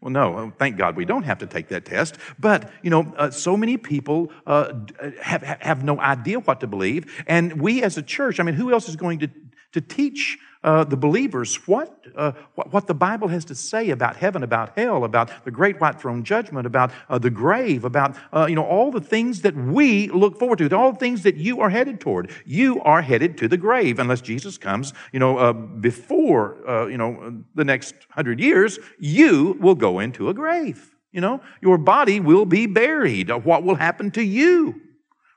Well, 0.00 0.10
no, 0.10 0.52
thank 0.58 0.76
God 0.76 0.96
we 0.96 1.04
don't 1.04 1.22
have 1.22 1.38
to 1.38 1.46
take 1.46 1.68
that 1.68 1.84
test. 1.84 2.18
But, 2.38 2.70
you 2.82 2.90
know, 2.90 3.14
uh, 3.16 3.30
so 3.30 3.56
many 3.56 3.76
people 3.76 4.30
uh, 4.46 4.72
have, 5.20 5.42
have 5.42 5.84
no 5.84 5.98
idea 5.98 6.38
what 6.40 6.60
to 6.60 6.66
believe. 6.66 7.24
And 7.26 7.60
we 7.60 7.82
as 7.82 7.96
a 7.96 8.02
church, 8.02 8.38
I 8.38 8.42
mean, 8.42 8.54
who 8.54 8.72
else 8.72 8.88
is 8.88 8.96
going 8.96 9.20
to, 9.20 9.30
to 9.72 9.80
teach 9.80 10.38
uh, 10.66 10.82
the 10.82 10.96
believers 10.96 11.54
what, 11.68 12.04
uh, 12.16 12.32
what, 12.54 12.88
the 12.88 12.94
Bible 12.94 13.28
has 13.28 13.44
to 13.44 13.54
say 13.54 13.90
about 13.90 14.16
heaven, 14.16 14.42
about 14.42 14.76
hell, 14.76 15.04
about 15.04 15.44
the 15.44 15.50
great 15.50 15.80
white 15.80 16.00
throne 16.00 16.24
judgment, 16.24 16.66
about 16.66 16.90
uh, 17.08 17.18
the 17.18 17.30
grave, 17.30 17.84
about 17.84 18.16
uh, 18.32 18.46
you 18.46 18.56
know 18.56 18.64
all 18.64 18.90
the 18.90 19.00
things 19.00 19.42
that 19.42 19.54
we 19.54 20.08
look 20.08 20.38
forward 20.38 20.58
to, 20.58 20.76
all 20.76 20.92
the 20.92 20.98
things 20.98 21.22
that 21.22 21.36
you 21.36 21.60
are 21.60 21.70
headed 21.70 22.00
toward. 22.00 22.32
You 22.44 22.82
are 22.82 23.00
headed 23.00 23.38
to 23.38 23.48
the 23.48 23.56
grave 23.56 24.00
unless 24.00 24.20
Jesus 24.20 24.58
comes. 24.58 24.92
You 25.12 25.20
know 25.20 25.38
uh, 25.38 25.52
before 25.52 26.68
uh, 26.68 26.86
you 26.86 26.98
know 26.98 27.42
the 27.54 27.64
next 27.64 27.94
hundred 28.10 28.40
years, 28.40 28.80
you 28.98 29.56
will 29.60 29.76
go 29.76 30.00
into 30.00 30.28
a 30.28 30.34
grave. 30.34 30.96
You 31.12 31.20
know 31.20 31.40
your 31.60 31.78
body 31.78 32.18
will 32.18 32.44
be 32.44 32.66
buried. 32.66 33.30
What 33.30 33.62
will 33.62 33.76
happen 33.76 34.10
to 34.12 34.22
you? 34.22 34.82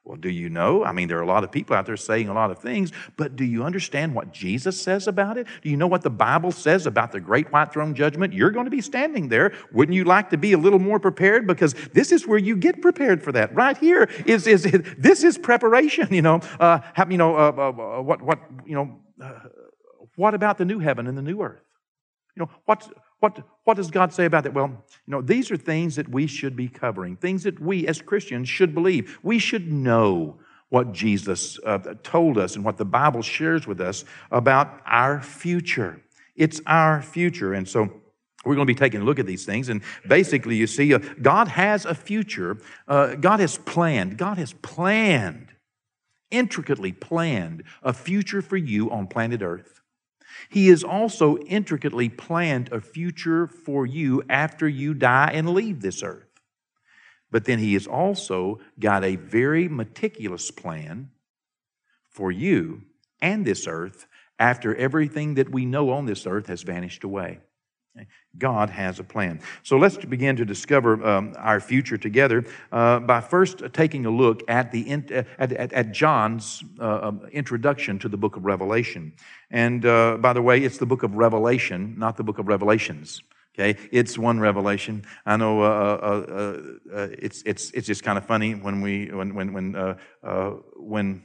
Well, 0.09 0.17
do 0.17 0.29
you 0.31 0.49
know? 0.49 0.83
I 0.83 0.91
mean, 0.91 1.07
there 1.07 1.19
are 1.19 1.21
a 1.21 1.27
lot 1.27 1.43
of 1.43 1.51
people 1.51 1.75
out 1.75 1.85
there 1.85 1.95
saying 1.95 2.29
a 2.29 2.33
lot 2.33 2.49
of 2.49 2.57
things, 2.57 2.91
but 3.15 3.35
do 3.35 3.45
you 3.45 3.63
understand 3.63 4.15
what 4.15 4.33
Jesus 4.33 4.81
says 4.81 5.07
about 5.07 5.37
it? 5.37 5.45
Do 5.61 5.69
you 5.69 5.77
know 5.77 5.85
what 5.85 6.01
the 6.01 6.09
Bible 6.09 6.51
says 6.51 6.87
about 6.87 7.11
the 7.11 7.19
great 7.19 7.51
white 7.51 7.71
throne 7.71 7.93
judgment? 7.93 8.33
You're 8.33 8.49
going 8.49 8.65
to 8.65 8.71
be 8.71 8.81
standing 8.81 9.29
there. 9.29 9.53
Wouldn't 9.71 9.95
you 9.95 10.05
like 10.05 10.31
to 10.31 10.37
be 10.37 10.53
a 10.53 10.57
little 10.57 10.79
more 10.79 10.99
prepared? 10.99 11.45
Because 11.45 11.75
this 11.93 12.11
is 12.11 12.25
where 12.25 12.39
you 12.39 12.55
get 12.55 12.81
prepared 12.81 13.21
for 13.21 13.31
that. 13.33 13.53
Right 13.53 13.77
here 13.77 14.09
is, 14.25 14.47
is, 14.47 14.65
is 14.65 14.81
this 14.97 15.23
is 15.23 15.37
preparation, 15.37 16.07
you 16.11 16.23
know. 16.23 16.41
Uh, 16.59 16.79
you 17.07 17.19
know, 17.19 17.35
uh, 17.35 17.53
uh, 17.55 17.69
uh 17.69 18.01
what, 18.01 18.23
what, 18.23 18.39
you 18.65 18.73
know, 18.73 18.99
uh, 19.23 19.33
what 20.15 20.33
about 20.33 20.57
the 20.57 20.65
new 20.65 20.79
heaven 20.79 21.05
and 21.05 21.15
the 21.15 21.21
new 21.21 21.39
earth? 21.43 21.61
You 22.35 22.45
know, 22.45 22.49
what's, 22.65 22.89
what, 23.19 23.41
what 23.65 23.77
does 23.77 23.91
God 23.91 24.13
say 24.13 24.25
about 24.25 24.43
that? 24.43 24.53
Well, 24.53 24.69
you 25.05 25.11
know, 25.11 25.21
these 25.21 25.51
are 25.51 25.57
things 25.57 25.95
that 25.95 26.07
we 26.09 26.27
should 26.27 26.55
be 26.55 26.67
covering, 26.67 27.17
things 27.17 27.43
that 27.43 27.59
we 27.59 27.87
as 27.87 28.01
Christians 28.01 28.49
should 28.49 28.73
believe. 28.73 29.19
We 29.23 29.39
should 29.39 29.71
know 29.71 30.37
what 30.69 30.93
Jesus 30.93 31.59
uh, 31.65 31.79
told 32.03 32.37
us 32.37 32.55
and 32.55 32.63
what 32.63 32.77
the 32.77 32.85
Bible 32.85 33.21
shares 33.21 33.67
with 33.67 33.81
us 33.81 34.05
about 34.31 34.81
our 34.85 35.21
future. 35.21 36.01
It's 36.35 36.61
our 36.65 37.01
future. 37.01 37.53
And 37.53 37.67
so 37.67 37.89
We're 38.45 38.55
going 38.55 38.67
to 38.67 38.73
be 38.73 38.77
taking 38.77 39.01
a 39.01 39.03
look 39.03 39.19
at 39.19 39.25
these 39.25 39.45
things, 39.45 39.67
and 39.67 39.81
basically, 40.07 40.55
you 40.55 40.65
see, 40.65 40.93
uh, 40.93 40.99
God 41.21 41.49
has 41.49 41.85
a 41.85 41.93
future. 41.93 42.57
Uh, 42.87 43.15
God 43.15 43.41
has 43.41 43.57
planned. 43.57 44.17
God 44.17 44.37
has 44.37 44.53
planned, 44.53 45.49
intricately 46.31 46.93
planned, 46.93 47.63
a 47.83 47.91
future 47.91 48.41
for 48.41 48.55
you 48.55 48.89
on 48.91 49.07
planet 49.07 49.41
Earth. 49.41 49.78
He 50.47 50.67
has 50.67 50.83
also 50.83 51.37
intricately 51.39 52.07
planned 52.07 52.71
a 52.71 52.79
future 52.79 53.47
for 53.47 53.85
you 53.85 54.23
after 54.29 54.67
you 54.67 54.93
die 54.93 55.31
and 55.33 55.49
leave 55.49 55.81
this 55.81 56.01
earth. 56.03 56.29
But 57.31 57.45
then 57.45 57.59
He 57.59 57.73
has 57.73 57.87
also 57.87 58.59
got 58.79 59.03
a 59.03 59.17
very 59.17 59.67
meticulous 59.67 60.51
plan 60.51 61.11
for 62.07 62.31
you 62.31 62.83
and 63.21 63.45
this 63.45 63.67
earth 63.67 64.07
after 64.39 64.75
everything 64.75 65.35
that 65.35 65.51
we 65.51 65.65
know 65.65 65.91
on 65.91 66.05
this 66.05 66.25
earth 66.25 66.47
has 66.47 66.63
vanished 66.63 67.03
away. 67.03 67.39
God 68.37 68.69
has 68.69 68.99
a 68.99 69.03
plan. 69.03 69.41
So 69.63 69.77
let's 69.77 69.97
begin 69.97 70.35
to 70.37 70.45
discover 70.45 71.03
um, 71.05 71.33
our 71.37 71.59
future 71.59 71.97
together 71.97 72.45
uh, 72.71 72.99
by 72.99 73.21
first 73.21 73.63
taking 73.73 74.05
a 74.05 74.09
look 74.09 74.41
at, 74.47 74.71
the 74.71 74.81
in, 74.81 75.11
at, 75.11 75.51
at, 75.51 75.73
at, 75.73 75.91
John's 75.91 76.63
uh, 76.79 76.99
um, 77.03 77.21
introduction 77.31 77.99
to 77.99 78.09
the 78.09 78.17
book 78.17 78.35
of 78.35 78.45
Revelation. 78.45 79.13
And 79.51 79.85
uh, 79.85 80.17
by 80.17 80.33
the 80.33 80.41
way, 80.41 80.59
it's 80.59 80.77
the 80.77 80.85
book 80.85 81.03
of 81.03 81.15
Revelation, 81.15 81.95
not 81.97 82.17
the 82.17 82.23
book 82.23 82.39
of 82.39 82.47
Revelations. 82.47 83.21
Okay, 83.57 83.77
it's 83.91 84.17
one 84.17 84.39
revelation. 84.39 85.03
I 85.25 85.35
know 85.35 85.61
uh, 85.63 85.65
uh, 85.65 86.95
uh, 86.95 87.07
it's 87.11 87.41
it's 87.45 87.71
it's 87.71 87.87
just 87.87 88.03
kind 88.03 88.17
of 88.17 88.25
funny 88.25 88.53
when 88.53 88.79
we 88.79 89.07
when 89.07 89.33
when 89.33 89.51
when 89.51 89.97
when 90.77 91.23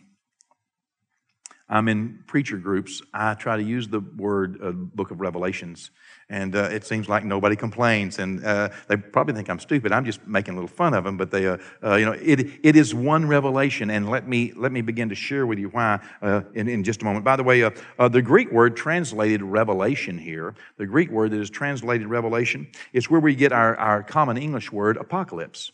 I'm 1.69 1.89
in 1.89 2.25
preacher 2.27 2.59
groups, 2.59 3.01
I 3.13 3.35
try 3.35 3.57
to 3.57 3.63
use 3.63 3.89
the 3.89 4.01
word 4.01 4.59
uh, 4.63 4.73
book 4.73 5.11
of 5.11 5.21
Revelations. 5.21 5.91
And 6.31 6.57
uh, 6.57 6.71
it 6.73 6.85
seems 6.85 7.09
like 7.09 7.25
nobody 7.25 7.55
complains. 7.55 8.19
And 8.19 8.45
uh, 8.45 8.71
they 8.89 8.97
probably 8.97 9.35
think 9.35 9.49
I'm 9.51 9.59
stupid. 9.59 9.93
I'm 9.93 10.05
just 10.05 10.27
making 10.27 10.55
a 10.55 10.57
little 10.57 10.69
fun 10.69 10.95
of 10.95 11.05
them. 11.05 11.17
But 11.17 11.31
they, 11.31 11.47
uh, 11.47 11.59
uh, 11.83 11.97
you 11.97 12.07
know, 12.07 12.13
it, 12.13 12.61
it 12.63 12.77
is 12.77 12.95
one 12.95 13.27
revelation. 13.27 13.91
And 13.91 14.09
let 14.09 14.27
me, 14.27 14.53
let 14.57 14.73
me 14.73 14.81
begin 14.81 15.11
to 15.11 15.15
share 15.15 15.47
with 15.47 15.59
you 15.59 15.69
why 15.69 16.01
uh, 16.23 16.43
in, 16.55 16.69
in 16.69 16.83
just 16.83 17.03
a 17.03 17.05
moment. 17.05 17.25
By 17.25 17.37
the 17.37 17.45
way, 17.45 17.61
the 17.61 18.23
Greek 18.23 18.51
word 18.51 18.77
translated 18.77 19.43
revelation 19.43 20.17
here, 20.17 20.55
the 20.79 20.87
Greek 20.87 21.11
word 21.11 21.33
that 21.33 21.41
is 21.41 21.51
translated 21.51 22.07
revelation, 22.07 22.69
is 22.93 23.11
where 23.11 23.21
we 23.21 23.35
get 23.35 23.53
our, 23.53 23.77
our 23.77 24.03
common 24.03 24.37
English 24.37 24.73
word 24.73 24.97
apocalypse. 24.97 25.73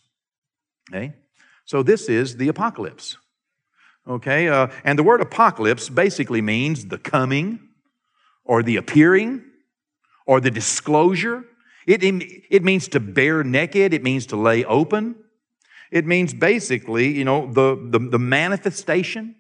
Okay? 0.91 1.13
So 1.65 1.83
this 1.85 2.09
is 2.09 2.37
the 2.37 2.49
apocalypse. 2.49 3.17
Okay, 4.09 4.49
uh, 4.49 4.69
and 4.83 4.99
the 4.99 5.03
word 5.03 5.21
apocalypse 5.21 5.89
basically 5.89 6.41
means 6.41 6.87
the 6.87 6.99
coming 6.99 7.61
or 8.45 8.63
the 8.63 8.77
appearing 8.77 9.45
or 10.31 10.41
the 10.41 10.51
disclosure. 10.51 11.45
It, 11.89 12.05
it 12.05 12.63
means 12.63 12.87
to 12.89 13.01
bare 13.01 13.43
naked, 13.43 13.93
it 13.93 14.05
means 14.05 14.27
to 14.27 14.37
lay 14.37 14.65
open. 14.65 15.17
It 15.91 16.07
means 16.07 16.33
basically, 16.33 17.09
you 17.09 17.25
know, 17.25 17.53
the, 17.53 17.77
the, 17.91 17.99
the 17.99 18.19
manifestation 18.19 19.35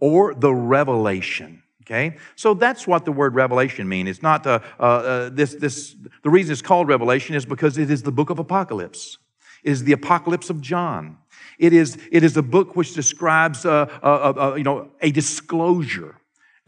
or 0.00 0.34
the 0.34 0.54
revelation. 0.54 1.62
Okay, 1.82 2.16
so 2.36 2.54
that's 2.54 2.86
what 2.86 3.04
the 3.04 3.12
word 3.12 3.34
revelation 3.34 3.86
means. 3.86 4.08
It's 4.08 4.22
not 4.22 4.46
uh, 4.46 4.60
uh, 4.78 4.82
uh, 4.82 5.28
this. 5.30 5.54
This 5.54 5.96
the 6.22 6.30
reason 6.30 6.52
it's 6.52 6.62
called 6.62 6.86
revelation 6.88 7.34
is 7.34 7.44
because 7.44 7.76
it 7.78 7.90
is 7.90 8.02
the 8.02 8.12
book 8.12 8.30
of 8.30 8.38
apocalypse. 8.38 9.18
It 9.64 9.72
is 9.72 9.84
the 9.84 9.92
apocalypse 9.92 10.50
of 10.50 10.60
John. 10.60 11.18
It 11.58 11.72
is, 11.72 11.98
it 12.10 12.22
is 12.22 12.36
a 12.36 12.42
book 12.42 12.76
which 12.76 12.94
describes, 12.94 13.66
uh, 13.66 13.86
uh, 14.02 14.06
uh, 14.06 14.54
you 14.54 14.62
know, 14.64 14.92
a 15.02 15.10
disclosure, 15.10 16.19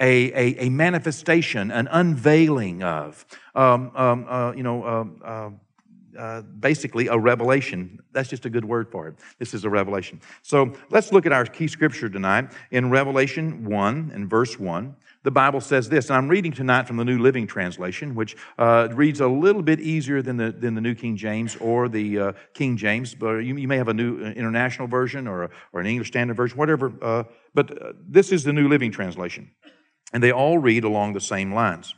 a, 0.02 0.32
a, 0.32 0.66
a, 0.66 0.68
manifestation, 0.68 1.70
an 1.70 1.88
unveiling 1.90 2.82
of, 2.82 3.24
um, 3.54 3.90
um, 3.94 4.26
uh, 4.28 4.52
you 4.52 4.62
know, 4.62 4.82
uh, 5.24 5.50
uh, 6.18 6.42
basically 6.42 7.06
a 7.06 7.16
revelation. 7.16 7.98
That's 8.12 8.28
just 8.28 8.44
a 8.44 8.50
good 8.50 8.64
word 8.64 8.90
for 8.90 9.08
it. 9.08 9.14
This 9.38 9.54
is 9.54 9.64
a 9.64 9.70
revelation. 9.70 10.20
So 10.42 10.74
let's 10.90 11.12
look 11.12 11.24
at 11.24 11.32
our 11.32 11.46
key 11.46 11.68
scripture 11.68 12.10
tonight 12.10 12.52
in 12.70 12.90
Revelation 12.90 13.64
1 13.64 14.10
and 14.14 14.28
verse 14.28 14.58
1 14.58 14.94
the 15.24 15.30
Bible 15.30 15.60
says 15.60 15.88
this, 15.88 16.08
and 16.08 16.16
I'm 16.16 16.28
reading 16.28 16.50
tonight 16.50 16.88
from 16.88 16.96
the 16.96 17.04
New 17.04 17.18
Living 17.18 17.46
Translation, 17.46 18.14
which 18.14 18.36
uh, 18.58 18.88
reads 18.92 19.20
a 19.20 19.28
little 19.28 19.62
bit 19.62 19.78
easier 19.78 20.20
than 20.20 20.36
the, 20.36 20.50
than 20.50 20.74
the 20.74 20.80
New 20.80 20.96
King 20.96 21.16
James 21.16 21.56
or 21.56 21.88
the 21.88 22.18
uh, 22.18 22.32
King 22.54 22.76
James, 22.76 23.14
but 23.14 23.36
you, 23.38 23.56
you, 23.56 23.68
may 23.68 23.76
have 23.76 23.88
a 23.88 23.94
New 23.94 24.24
uh, 24.24 24.30
International 24.30 24.88
Version 24.88 25.28
or, 25.28 25.44
a, 25.44 25.50
or 25.72 25.80
an 25.80 25.86
English 25.86 26.08
Standard 26.08 26.36
Version, 26.36 26.58
whatever. 26.58 26.92
Uh, 27.00 27.22
but 27.54 27.70
uh, 27.70 27.92
this 28.08 28.32
is 28.32 28.42
the 28.42 28.52
New 28.52 28.68
Living 28.68 28.90
Translation, 28.90 29.48
and 30.12 30.22
they 30.22 30.32
all 30.32 30.58
read 30.58 30.84
along 30.84 31.12
the 31.12 31.20
same 31.20 31.54
lines. 31.54 31.94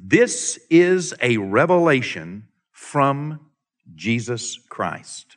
This 0.00 0.58
is 0.70 1.14
a 1.20 1.38
revelation 1.38 2.48
from 2.72 3.40
Jesus 3.94 4.58
Christ. 4.68 5.36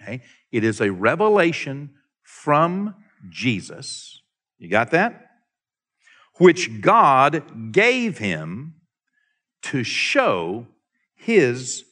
Okay? 0.00 0.22
It 0.50 0.64
is 0.64 0.80
a 0.80 0.90
revelation 0.90 1.90
from 2.22 2.94
Jesus. 3.30 4.22
You 4.58 4.68
got 4.68 4.90
that? 4.92 5.30
which 6.40 6.80
God 6.80 7.70
gave 7.70 8.16
him 8.16 8.74
to 9.60 9.84
show 9.84 10.66
his 11.14 11.84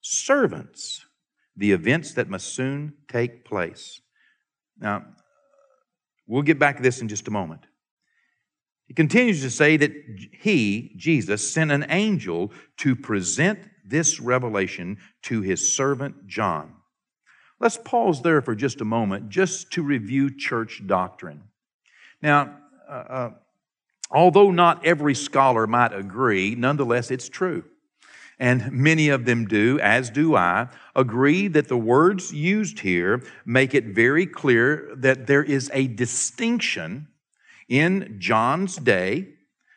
servants 0.00 1.04
the 1.54 1.72
events 1.72 2.14
that 2.14 2.30
must 2.30 2.54
soon 2.54 2.94
take 3.06 3.44
place. 3.44 4.00
Now, 4.80 5.04
we'll 6.26 6.40
get 6.40 6.58
back 6.58 6.78
to 6.78 6.82
this 6.82 7.02
in 7.02 7.08
just 7.08 7.28
a 7.28 7.30
moment. 7.30 7.66
He 8.92 8.94
continues 8.94 9.40
to 9.40 9.48
say 9.48 9.78
that 9.78 9.90
he, 10.32 10.92
Jesus, 10.96 11.50
sent 11.50 11.72
an 11.72 11.86
angel 11.88 12.52
to 12.76 12.94
present 12.94 13.58
this 13.82 14.20
revelation 14.20 14.98
to 15.22 15.40
his 15.40 15.72
servant 15.74 16.26
John. 16.26 16.74
Let's 17.58 17.78
pause 17.78 18.20
there 18.20 18.42
for 18.42 18.54
just 18.54 18.82
a 18.82 18.84
moment 18.84 19.30
just 19.30 19.70
to 19.72 19.82
review 19.82 20.36
church 20.36 20.82
doctrine. 20.86 21.44
Now, 22.20 22.58
uh, 22.86 22.92
uh, 22.92 23.30
Although 24.12 24.50
not 24.50 24.84
every 24.84 25.14
scholar 25.14 25.66
might 25.66 25.94
agree, 25.94 26.54
nonetheless, 26.54 27.10
it's 27.10 27.30
true. 27.30 27.64
And 28.38 28.70
many 28.70 29.08
of 29.08 29.24
them 29.24 29.46
do, 29.46 29.78
as 29.80 30.10
do 30.10 30.36
I, 30.36 30.68
agree 30.94 31.48
that 31.48 31.68
the 31.68 31.78
words 31.78 32.32
used 32.32 32.80
here 32.80 33.22
make 33.46 33.74
it 33.74 33.86
very 33.86 34.26
clear 34.26 34.90
that 34.96 35.26
there 35.26 35.42
is 35.42 35.70
a 35.72 35.86
distinction 35.86 37.08
in 37.72 38.16
John's 38.18 38.76
day, 38.76 39.28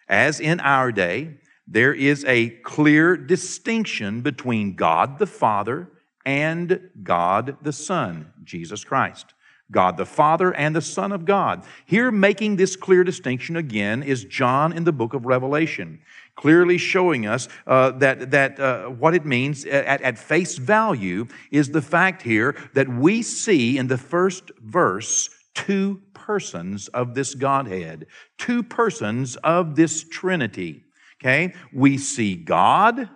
as 0.10 0.42
in 0.42 0.60
our 0.60 0.92
day. 0.92 1.36
There 1.66 1.94
is 1.94 2.26
a 2.26 2.50
clear 2.50 3.16
distinction 3.16 4.20
between 4.20 4.76
God 4.76 5.18
the 5.18 5.26
Father 5.26 5.90
and 6.26 6.90
God 7.02 7.58
the 7.62 7.72
Son, 7.72 8.34
Jesus 8.44 8.84
Christ. 8.84 9.34
God 9.72 9.96
the 9.96 10.06
Father 10.06 10.54
and 10.54 10.76
the 10.76 10.82
Son 10.82 11.14
of 11.14 11.24
God. 11.24 11.64
Here, 11.86 12.12
making 12.12 12.58
this 12.58 12.76
clear 12.76 13.06
distinction 13.06 13.56
again, 13.56 14.04
is 14.04 14.26
John 14.26 14.74
in 14.74 14.84
the 14.84 14.92
book 14.92 15.14
of 15.14 15.26
Revelation, 15.26 16.02
clearly 16.36 16.78
showing 16.78 17.26
us 17.26 17.48
uh, 17.66 17.92
that, 17.92 18.30
that 18.32 18.60
uh, 18.60 18.88
what 18.90 19.16
it 19.16 19.26
means 19.26 19.66
at, 19.66 20.02
at 20.02 20.20
face 20.20 20.58
value 20.58 21.28
is 21.50 21.70
the 21.70 21.82
fact 21.82 22.22
here 22.24 22.58
that 22.74 22.90
we 22.90 23.22
see 23.22 23.78
in 23.78 23.88
the 23.88 23.98
first 23.98 24.52
verse 24.62 25.30
two 25.56 26.02
persons 26.26 26.88
of 26.88 27.14
this 27.14 27.36
Godhead, 27.36 28.08
two 28.40 28.64
persons 28.64 29.36
of 29.38 29.76
this 29.76 30.04
Trinity. 30.04 30.84
Okay? 31.22 31.54
We 31.72 31.98
see 32.00 32.36
God 32.36 33.10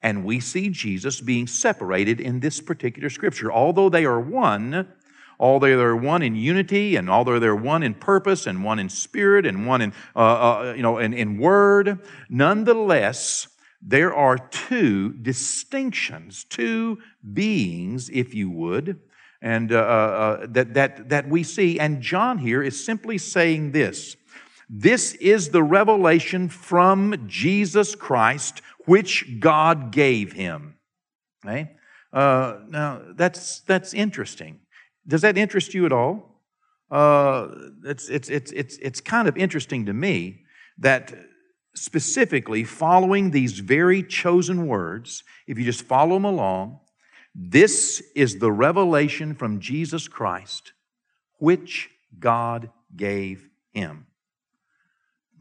and 0.00 0.24
we 0.24 0.38
see 0.38 0.68
Jesus 0.68 1.20
being 1.20 1.48
separated 1.48 2.20
in 2.20 2.38
this 2.38 2.60
particular 2.60 3.10
scripture. 3.10 3.50
Although 3.50 3.88
they 3.88 4.04
are 4.04 4.20
one, 4.20 4.86
although 5.40 5.76
they're 5.76 5.96
one 5.96 6.22
in 6.22 6.36
unity 6.36 6.94
and 6.94 7.10
although 7.10 7.40
they're 7.40 7.56
one 7.56 7.82
in 7.82 7.94
purpose 7.94 8.46
and 8.46 8.62
one 8.62 8.78
in 8.78 8.88
spirit 8.88 9.44
and 9.44 9.66
one 9.66 9.82
in, 9.82 9.92
uh, 10.14 10.18
uh, 10.18 10.74
you 10.76 10.82
know, 10.82 10.98
in, 10.98 11.12
in 11.12 11.38
word, 11.38 11.98
nonetheless, 12.28 13.48
there 13.82 14.14
are 14.14 14.38
two 14.38 15.14
distinctions, 15.14 16.44
two 16.44 16.98
beings, 17.32 18.08
if 18.12 18.34
you 18.34 18.50
would, 18.50 19.00
and 19.46 19.70
uh, 19.70 19.76
uh, 19.76 19.78
uh, 19.78 20.46
that, 20.48 20.74
that, 20.74 21.08
that 21.08 21.28
we 21.28 21.44
see. 21.44 21.78
And 21.78 22.02
John 22.02 22.38
here 22.38 22.64
is 22.64 22.84
simply 22.84 23.16
saying 23.16 23.70
this 23.70 24.16
this 24.68 25.14
is 25.14 25.50
the 25.50 25.62
revelation 25.62 26.48
from 26.48 27.28
Jesus 27.28 27.94
Christ, 27.94 28.60
which 28.86 29.38
God 29.38 29.92
gave 29.92 30.32
him. 30.32 30.74
Okay? 31.44 31.70
Uh, 32.12 32.56
now, 32.68 33.02
that's, 33.14 33.60
that's 33.60 33.94
interesting. 33.94 34.58
Does 35.06 35.22
that 35.22 35.38
interest 35.38 35.72
you 35.74 35.86
at 35.86 35.92
all? 35.92 36.42
Uh, 36.90 37.46
it's, 37.84 38.08
it's, 38.08 38.28
it's, 38.28 38.50
it's, 38.50 38.76
it's 38.78 39.00
kind 39.00 39.28
of 39.28 39.36
interesting 39.36 39.86
to 39.86 39.92
me 39.92 40.40
that 40.78 41.14
specifically 41.76 42.64
following 42.64 43.30
these 43.30 43.60
very 43.60 44.02
chosen 44.02 44.66
words, 44.66 45.22
if 45.46 45.56
you 45.56 45.64
just 45.64 45.82
follow 45.82 46.16
them 46.16 46.24
along, 46.24 46.80
this 47.38 48.02
is 48.14 48.38
the 48.38 48.50
revelation 48.50 49.34
from 49.34 49.60
Jesus 49.60 50.08
Christ, 50.08 50.72
which 51.38 51.90
God 52.18 52.70
gave 52.96 53.50
him. 53.72 54.06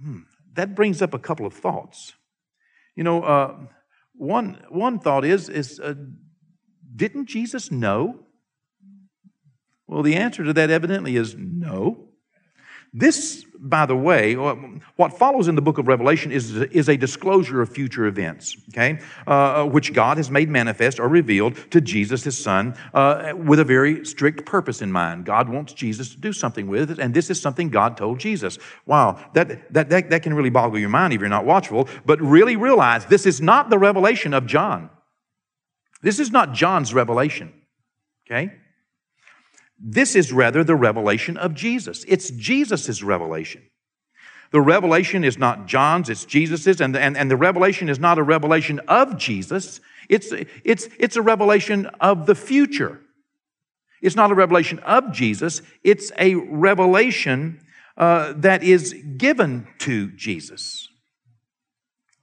Hmm. 0.03 0.19
That 0.53 0.75
brings 0.75 1.01
up 1.01 1.13
a 1.13 1.19
couple 1.19 1.45
of 1.45 1.53
thoughts. 1.53 2.13
You 2.97 3.05
know, 3.05 3.23
uh, 3.23 3.55
one, 4.13 4.61
one 4.67 4.99
thought 4.99 5.23
is, 5.23 5.47
is 5.47 5.79
uh, 5.79 5.93
didn't 6.93 7.27
Jesus 7.27 7.71
know? 7.71 8.19
Well, 9.87 10.03
the 10.03 10.15
answer 10.15 10.43
to 10.43 10.51
that 10.51 10.69
evidently 10.69 11.15
is 11.15 11.35
no. 11.37 12.04
This, 12.97 13.45
by 13.59 13.85
the 13.85 13.95
way, 13.95 14.35
what 14.35 15.19
follows 15.19 15.49
in 15.49 15.55
the 15.55 15.61
book 15.61 15.77
of 15.77 15.85
Revelation 15.85 16.31
is, 16.31 16.55
is 16.55 16.87
a 16.87 16.95
disclosure 16.95 17.61
of 17.61 17.67
future 17.67 18.05
events, 18.05 18.55
okay, 18.69 19.01
uh, 19.27 19.65
which 19.65 19.91
God 19.91 20.15
has 20.15 20.31
made 20.31 20.47
manifest 20.47 20.97
or 20.97 21.09
revealed 21.09 21.57
to 21.71 21.81
Jesus, 21.81 22.23
his 22.23 22.41
son, 22.41 22.73
uh, 22.93 23.33
with 23.35 23.59
a 23.59 23.65
very 23.65 24.05
strict 24.05 24.45
purpose 24.45 24.81
in 24.81 24.93
mind. 24.93 25.25
God 25.25 25.49
wants 25.49 25.73
Jesus 25.73 26.11
to 26.11 26.17
do 26.17 26.31
something 26.31 26.67
with 26.67 26.89
it, 26.89 26.97
and 26.97 27.13
this 27.13 27.29
is 27.29 27.37
something 27.37 27.69
God 27.69 27.97
told 27.97 28.17
Jesus. 28.17 28.57
Wow, 28.85 29.19
that, 29.33 29.73
that, 29.73 29.89
that, 29.89 30.09
that 30.09 30.23
can 30.23 30.33
really 30.33 30.49
boggle 30.49 30.79
your 30.79 30.87
mind 30.87 31.11
if 31.11 31.19
you're 31.19 31.27
not 31.27 31.43
watchful, 31.43 31.89
but 32.05 32.21
really 32.21 32.55
realize 32.55 33.05
this 33.07 33.25
is 33.25 33.41
not 33.41 33.69
the 33.69 33.77
revelation 33.77 34.33
of 34.33 34.45
John. 34.45 34.89
This 36.01 36.17
is 36.17 36.31
not 36.31 36.53
John's 36.53 36.93
revelation, 36.93 37.51
okay? 38.25 38.53
This 39.77 40.15
is 40.15 40.31
rather 40.31 40.63
the 40.63 40.75
revelation 40.75 41.37
of 41.37 41.53
Jesus. 41.53 42.05
It's 42.07 42.29
Jesus' 42.29 43.03
revelation. 43.03 43.63
The 44.51 44.61
revelation 44.61 45.23
is 45.23 45.37
not 45.37 45.65
John's, 45.65 46.09
it's 46.09 46.25
Jesus's, 46.25 46.79
and, 46.79 46.95
and, 46.95 47.17
and 47.17 47.29
the 47.29 47.35
revelation 47.35 47.89
is 47.89 47.99
not 47.99 48.17
a 48.17 48.23
revelation 48.23 48.79
of 48.87 49.17
Jesus, 49.17 49.81
it's, 50.07 50.31
it's, 50.63 50.87
it's 50.99 51.15
a 51.15 51.21
revelation 51.21 51.87
of 51.99 52.25
the 52.25 52.35
future. 52.35 53.01
It's 54.01 54.15
not 54.15 54.31
a 54.31 54.35
revelation 54.35 54.79
of 54.79 55.11
Jesus, 55.11 55.61
it's 55.83 56.11
a 56.17 56.35
revelation 56.35 57.59
uh, 57.97 58.33
that 58.37 58.63
is 58.63 58.93
given 59.17 59.67
to 59.79 60.11
Jesus. 60.11 60.89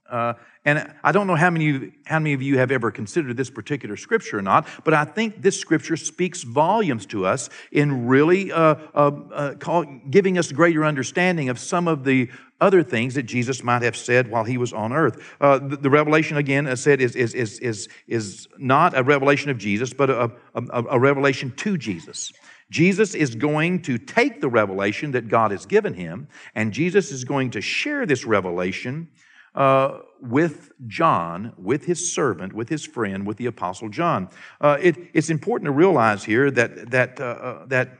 Uh, 0.09 0.33
and 0.65 0.93
I 1.03 1.11
don't 1.11 1.27
know 1.27 1.35
how 1.35 1.49
many, 1.49 1.91
how 2.05 2.19
many 2.19 2.33
of 2.33 2.41
you 2.41 2.57
have 2.57 2.71
ever 2.71 2.89
considered 2.89 3.35
this 3.35 3.49
particular 3.49 3.97
scripture 3.97 4.39
or 4.39 4.41
not, 4.41 4.67
but 4.85 4.93
I 4.93 5.03
think 5.03 5.41
this 5.41 5.59
scripture 5.59 5.97
speaks 5.97 6.43
volumes 6.43 7.05
to 7.07 7.25
us 7.25 7.49
in 7.71 8.07
really 8.07 8.51
uh, 8.51 8.75
uh, 8.95 9.11
uh, 9.33 9.53
call, 9.55 9.83
giving 10.09 10.37
us 10.37 10.51
greater 10.53 10.85
understanding 10.85 11.49
of 11.49 11.59
some 11.59 11.87
of 11.89 12.05
the 12.05 12.29
other 12.61 12.81
things 12.81 13.15
that 13.15 13.23
Jesus 13.23 13.61
might 13.61 13.81
have 13.81 13.97
said 13.97 14.31
while 14.31 14.45
he 14.45 14.57
was 14.57 14.71
on 14.71 14.93
earth. 14.93 15.21
Uh, 15.41 15.59
the, 15.59 15.75
the, 15.75 15.89
revelation, 15.89 16.37
again, 16.37 16.65
as 16.65 16.79
I 16.79 16.83
said, 16.83 17.01
is, 17.01 17.13
is, 17.17 17.33
is, 17.33 17.59
is, 17.59 17.89
is 18.07 18.47
not 18.57 18.97
a 18.97 19.03
revelation 19.03 19.51
of 19.51 19.57
Jesus, 19.57 19.93
but 19.93 20.09
a, 20.09 20.31
a, 20.55 20.83
a 20.91 20.99
revelation 20.99 21.51
to 21.57 21.77
Jesus. 21.77 22.31
Jesus 22.69 23.15
is 23.15 23.35
going 23.35 23.81
to 23.81 23.97
take 23.97 24.39
the 24.39 24.47
revelation 24.47 25.11
that 25.11 25.27
God 25.27 25.51
has 25.51 25.65
given 25.65 25.93
him, 25.93 26.29
and 26.55 26.71
Jesus 26.71 27.11
is 27.11 27.25
going 27.25 27.51
to 27.51 27.59
share 27.59 28.05
this 28.05 28.23
revelation 28.23 29.09
uh, 29.55 29.99
with 30.23 30.71
John, 30.87 31.53
with 31.57 31.83
his 31.83 32.13
servant, 32.13 32.53
with 32.53 32.69
his 32.69 32.85
friend, 32.85 33.27
with 33.27 33.35
the 33.35 33.45
Apostle 33.45 33.89
John. 33.89 34.29
Uh, 34.61 34.77
it, 34.79 34.95
it's 35.13 35.29
important 35.29 35.65
to 35.65 35.71
realize 35.71 36.23
here 36.23 36.49
that, 36.49 36.91
that, 36.91 37.19
uh, 37.19 37.23
uh, 37.23 37.65
that, 37.65 37.99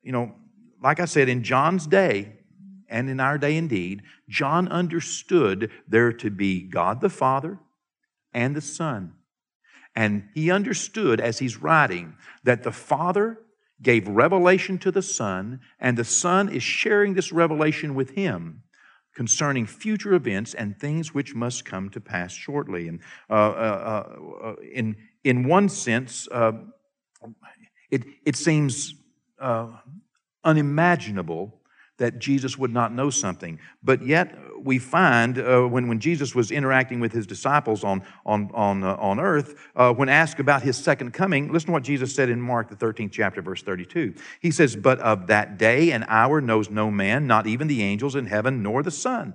you 0.00 0.12
know, 0.12 0.32
like 0.80 1.00
I 1.00 1.04
said, 1.04 1.28
in 1.28 1.42
John's 1.42 1.88
day, 1.88 2.36
and 2.88 3.10
in 3.10 3.18
our 3.18 3.38
day 3.38 3.56
indeed, 3.56 4.02
John 4.28 4.68
understood 4.68 5.70
there 5.88 6.12
to 6.12 6.30
be 6.30 6.62
God 6.62 7.00
the 7.00 7.08
Father 7.08 7.58
and 8.32 8.54
the 8.54 8.60
Son. 8.60 9.14
And 9.96 10.28
he 10.32 10.52
understood 10.52 11.20
as 11.20 11.40
he's 11.40 11.56
writing 11.56 12.14
that 12.44 12.62
the 12.62 12.72
Father 12.72 13.40
gave 13.82 14.06
revelation 14.06 14.78
to 14.78 14.92
the 14.92 15.02
Son, 15.02 15.60
and 15.80 15.98
the 15.98 16.04
Son 16.04 16.48
is 16.48 16.62
sharing 16.62 17.14
this 17.14 17.32
revelation 17.32 17.96
with 17.96 18.10
him 18.10 18.63
concerning 19.14 19.66
future 19.66 20.14
events 20.14 20.54
and 20.54 20.78
things 20.78 21.14
which 21.14 21.34
must 21.34 21.64
come 21.64 21.88
to 21.90 22.00
pass 22.00 22.32
shortly. 22.32 22.88
And 22.88 23.00
uh, 23.30 23.32
uh, 23.32 24.16
uh, 24.42 24.54
in, 24.72 24.96
in 25.22 25.48
one 25.48 25.68
sense, 25.68 26.28
uh, 26.30 26.52
it, 27.90 28.04
it 28.24 28.36
seems 28.36 28.94
uh, 29.38 29.68
unimaginable 30.42 31.60
that 31.98 32.18
Jesus 32.18 32.58
would 32.58 32.72
not 32.72 32.92
know 32.92 33.08
something. 33.08 33.58
But 33.82 34.04
yet, 34.04 34.36
we 34.58 34.78
find 34.78 35.38
uh, 35.38 35.62
when, 35.62 35.88
when 35.88 36.00
Jesus 36.00 36.34
was 36.34 36.50
interacting 36.50 36.98
with 36.98 37.12
his 37.12 37.26
disciples 37.26 37.84
on, 37.84 38.02
on, 38.26 38.50
on, 38.54 38.82
uh, 38.82 38.96
on 38.96 39.20
earth, 39.20 39.54
uh, 39.76 39.92
when 39.92 40.08
asked 40.08 40.40
about 40.40 40.62
his 40.62 40.76
second 40.76 41.12
coming, 41.12 41.52
listen 41.52 41.66
to 41.66 41.72
what 41.72 41.84
Jesus 41.84 42.14
said 42.14 42.28
in 42.28 42.40
Mark, 42.40 42.68
the 42.68 42.76
13th 42.76 43.12
chapter, 43.12 43.42
verse 43.42 43.62
32. 43.62 44.14
He 44.40 44.50
says, 44.50 44.74
But 44.74 44.98
of 45.00 45.28
that 45.28 45.56
day 45.56 45.92
and 45.92 46.04
hour 46.08 46.40
knows 46.40 46.70
no 46.70 46.90
man, 46.90 47.26
not 47.26 47.46
even 47.46 47.68
the 47.68 47.82
angels 47.82 48.16
in 48.16 48.26
heaven, 48.26 48.62
nor 48.62 48.82
the 48.82 48.90
Son, 48.90 49.34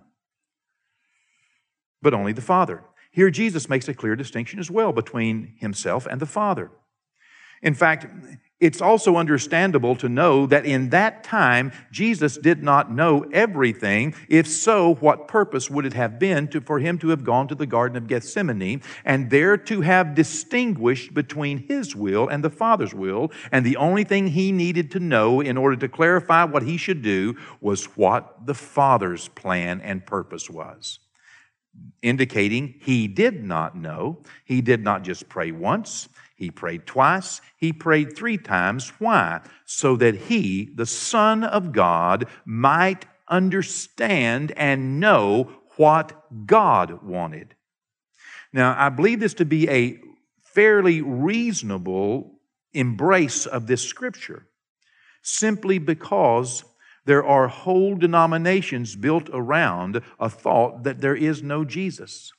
but 2.02 2.14
only 2.14 2.34
the 2.34 2.42
Father. 2.42 2.84
Here, 3.12 3.32
Jesus 3.32 3.70
makes 3.70 3.88
a 3.88 3.94
clear 3.94 4.16
distinction 4.16 4.60
as 4.60 4.70
well 4.70 4.92
between 4.92 5.56
himself 5.60 6.06
and 6.06 6.20
the 6.20 6.26
Father. 6.26 6.72
In 7.62 7.74
fact, 7.74 8.06
it's 8.60 8.82
also 8.82 9.16
understandable 9.16 9.96
to 9.96 10.10
know 10.10 10.46
that 10.48 10.66
in 10.66 10.90
that 10.90 11.24
time, 11.24 11.72
Jesus 11.92 12.38
did 12.38 12.62
not 12.62 12.92
know 12.92 13.26
everything. 13.32 14.14
If 14.28 14.48
so, 14.48 14.96
what 14.96 15.30
purpose 15.30 15.70
would 15.70 15.86
it 15.86 15.94
have 15.94 16.20
been 16.20 16.50
to, 16.50 16.60
for 16.60 16.80
him 16.80 16.98
to 17.00 17.10
have 17.10 17.24
gone 17.24 17.48
to 17.48 17.56
the 17.56 17.66
Garden 17.66 17.98
of 17.98 18.08
Gethsemane 18.08 18.82
and 19.06 19.30
there 19.30 19.56
to 19.56 19.82
have 19.82 20.14
distinguished 20.14 21.14
between 21.14 21.68
his 21.70 21.96
will 21.96 22.28
and 22.28 22.44
the 22.44 22.50
Father's 22.50 22.94
will? 22.94 23.32
And 23.50 23.66
the 23.66 23.78
only 23.78 24.04
thing 24.04 24.28
he 24.28 24.52
needed 24.52 24.92
to 24.92 25.00
know 25.00 25.40
in 25.40 25.56
order 25.56 25.78
to 25.78 25.88
clarify 25.88 26.44
what 26.44 26.64
he 26.64 26.76
should 26.76 27.02
do 27.02 27.38
was 27.62 27.86
what 27.96 28.46
the 28.46 28.56
Father's 28.56 29.30
plan 29.30 29.80
and 29.82 30.06
purpose 30.06 30.50
was 30.50 31.00
indicating 32.02 32.76
he 32.82 33.08
did 33.08 33.44
not 33.44 33.76
know. 33.76 34.22
He 34.46 34.62
did 34.62 34.84
not 34.84 35.04
just 35.04 35.30
pray 35.30 35.52
once, 35.52 36.10
he 36.40 36.50
prayed 36.50 36.86
twice, 36.86 37.42
he 37.58 37.74
prayed 37.74 38.16
three 38.16 38.38
times. 38.38 38.94
Why? 38.98 39.42
So 39.66 39.98
that 39.98 40.16
he, 40.16 40.70
the 40.74 40.86
Son 40.86 41.44
of 41.44 41.74
God, 41.74 42.28
might 42.46 43.06
understand 43.28 44.54
and 44.56 45.02
know 45.02 45.52
what 45.76 46.48
God 46.48 47.04
wanted. 47.04 47.56
Now, 48.54 48.74
I 48.78 48.88
believe 48.88 49.20
this 49.20 49.34
to 49.36 49.46
be 49.46 49.70
a 49.70 50.00
fairly 50.42 51.02
reasonable 51.02 52.40
embrace 52.74 53.46
of 53.46 53.68
this 53.68 53.82
scripture 53.82 54.48
simply 55.22 55.78
because 55.78 56.64
there 57.04 57.26
are 57.26 57.50
whole 57.50 57.98
denominations 57.98 58.96
built 58.96 59.30
around 59.34 60.02
a 60.18 60.30
thought 60.30 60.84
that 60.84 61.02
there 61.02 61.18
is 61.18 61.44
no 61.44 61.66
Jesus. 61.66 62.32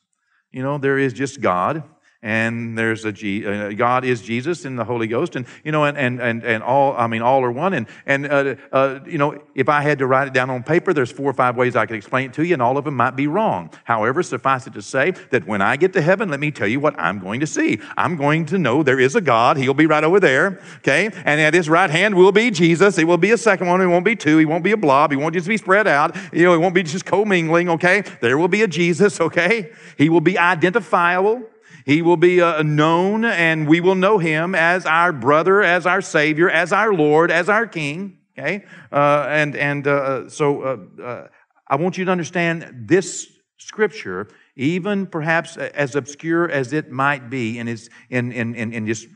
You 0.50 0.62
know, 0.62 0.78
there 0.78 0.96
is 0.96 1.12
just 1.12 1.42
God 1.42 1.82
and 2.22 2.76
there's 2.76 3.06
a 3.06 3.12
G, 3.12 3.46
uh, 3.46 3.70
God 3.70 4.04
is 4.04 4.20
Jesus 4.20 4.66
and 4.66 4.78
the 4.78 4.84
Holy 4.84 5.06
Ghost, 5.06 5.36
and 5.36 5.46
you 5.64 5.72
know, 5.72 5.84
and 5.84 5.96
and 5.96 6.20
and, 6.20 6.44
and 6.44 6.62
all 6.62 6.94
I 6.94 7.06
mean, 7.06 7.22
all 7.22 7.42
are 7.42 7.50
one. 7.50 7.72
And 7.72 7.86
and 8.04 8.26
uh, 8.26 8.56
uh, 8.72 9.00
you 9.06 9.16
know, 9.16 9.42
if 9.54 9.70
I 9.70 9.80
had 9.80 9.98
to 10.00 10.06
write 10.06 10.28
it 10.28 10.34
down 10.34 10.50
on 10.50 10.62
paper, 10.62 10.92
there's 10.92 11.10
four 11.10 11.30
or 11.30 11.32
five 11.32 11.56
ways 11.56 11.76
I 11.76 11.86
could 11.86 11.96
explain 11.96 12.26
it 12.26 12.34
to 12.34 12.44
you, 12.44 12.52
and 12.52 12.60
all 12.60 12.76
of 12.76 12.84
them 12.84 12.96
might 12.96 13.16
be 13.16 13.26
wrong. 13.26 13.70
However, 13.84 14.22
suffice 14.22 14.66
it 14.66 14.74
to 14.74 14.82
say 14.82 15.12
that 15.30 15.46
when 15.46 15.62
I 15.62 15.76
get 15.76 15.94
to 15.94 16.02
heaven, 16.02 16.28
let 16.28 16.40
me 16.40 16.50
tell 16.50 16.68
you 16.68 16.78
what 16.78 16.98
I'm 16.98 17.20
going 17.20 17.40
to 17.40 17.46
see. 17.46 17.80
I'm 17.96 18.16
going 18.16 18.44
to 18.46 18.58
know 18.58 18.82
there 18.82 19.00
is 19.00 19.16
a 19.16 19.22
God. 19.22 19.56
He'll 19.56 19.72
be 19.72 19.86
right 19.86 20.04
over 20.04 20.20
there, 20.20 20.60
okay, 20.78 21.06
and 21.24 21.40
at 21.40 21.54
His 21.54 21.70
right 21.70 21.90
hand 21.90 22.14
will 22.14 22.32
be 22.32 22.50
Jesus. 22.50 22.98
It 22.98 23.04
will 23.04 23.18
be 23.18 23.30
a 23.30 23.38
second 23.38 23.66
one. 23.66 23.80
It 23.80 23.86
won't 23.86 24.04
be 24.04 24.16
two. 24.16 24.36
He 24.36 24.44
won't 24.44 24.64
be 24.64 24.72
a 24.72 24.76
blob. 24.76 25.10
He 25.10 25.16
won't 25.16 25.34
just 25.34 25.48
be 25.48 25.56
spread 25.56 25.86
out. 25.86 26.14
You 26.34 26.44
know, 26.44 26.52
it 26.52 26.58
won't 26.58 26.74
be 26.74 26.82
just 26.82 27.06
commingling. 27.06 27.70
Okay, 27.70 28.02
there 28.20 28.36
will 28.36 28.48
be 28.48 28.60
a 28.60 28.68
Jesus. 28.68 29.20
Okay, 29.22 29.72
He 29.96 30.10
will 30.10 30.20
be 30.20 30.36
identifiable. 30.36 31.44
He 31.86 32.02
will 32.02 32.16
be 32.16 32.40
uh, 32.40 32.62
known 32.62 33.24
and 33.24 33.68
we 33.68 33.80
will 33.80 33.94
know 33.94 34.18
him 34.18 34.54
as 34.54 34.86
our 34.86 35.12
brother, 35.12 35.62
as 35.62 35.86
our 35.86 36.00
Savior, 36.00 36.50
as 36.50 36.72
our 36.72 36.92
Lord, 36.92 37.30
as 37.30 37.48
our 37.48 37.66
King. 37.66 38.18
Okay? 38.38 38.64
Uh, 38.92 39.26
and 39.28 39.56
and 39.56 39.86
uh, 39.86 40.28
so 40.28 40.62
uh, 40.62 41.02
uh, 41.02 41.28
I 41.66 41.76
want 41.76 41.98
you 41.98 42.04
to 42.04 42.10
understand 42.10 42.86
this 42.88 43.28
scripture, 43.58 44.28
even 44.56 45.06
perhaps 45.06 45.56
as 45.56 45.94
obscure 45.94 46.50
as 46.50 46.72
it 46.72 46.90
might 46.90 47.30
be 47.30 47.58
in, 47.58 47.68
its, 47.68 47.88
in, 48.08 48.32
in, 48.32 48.54
in, 48.54 48.72
in 48.72 48.86
just 48.86 49.06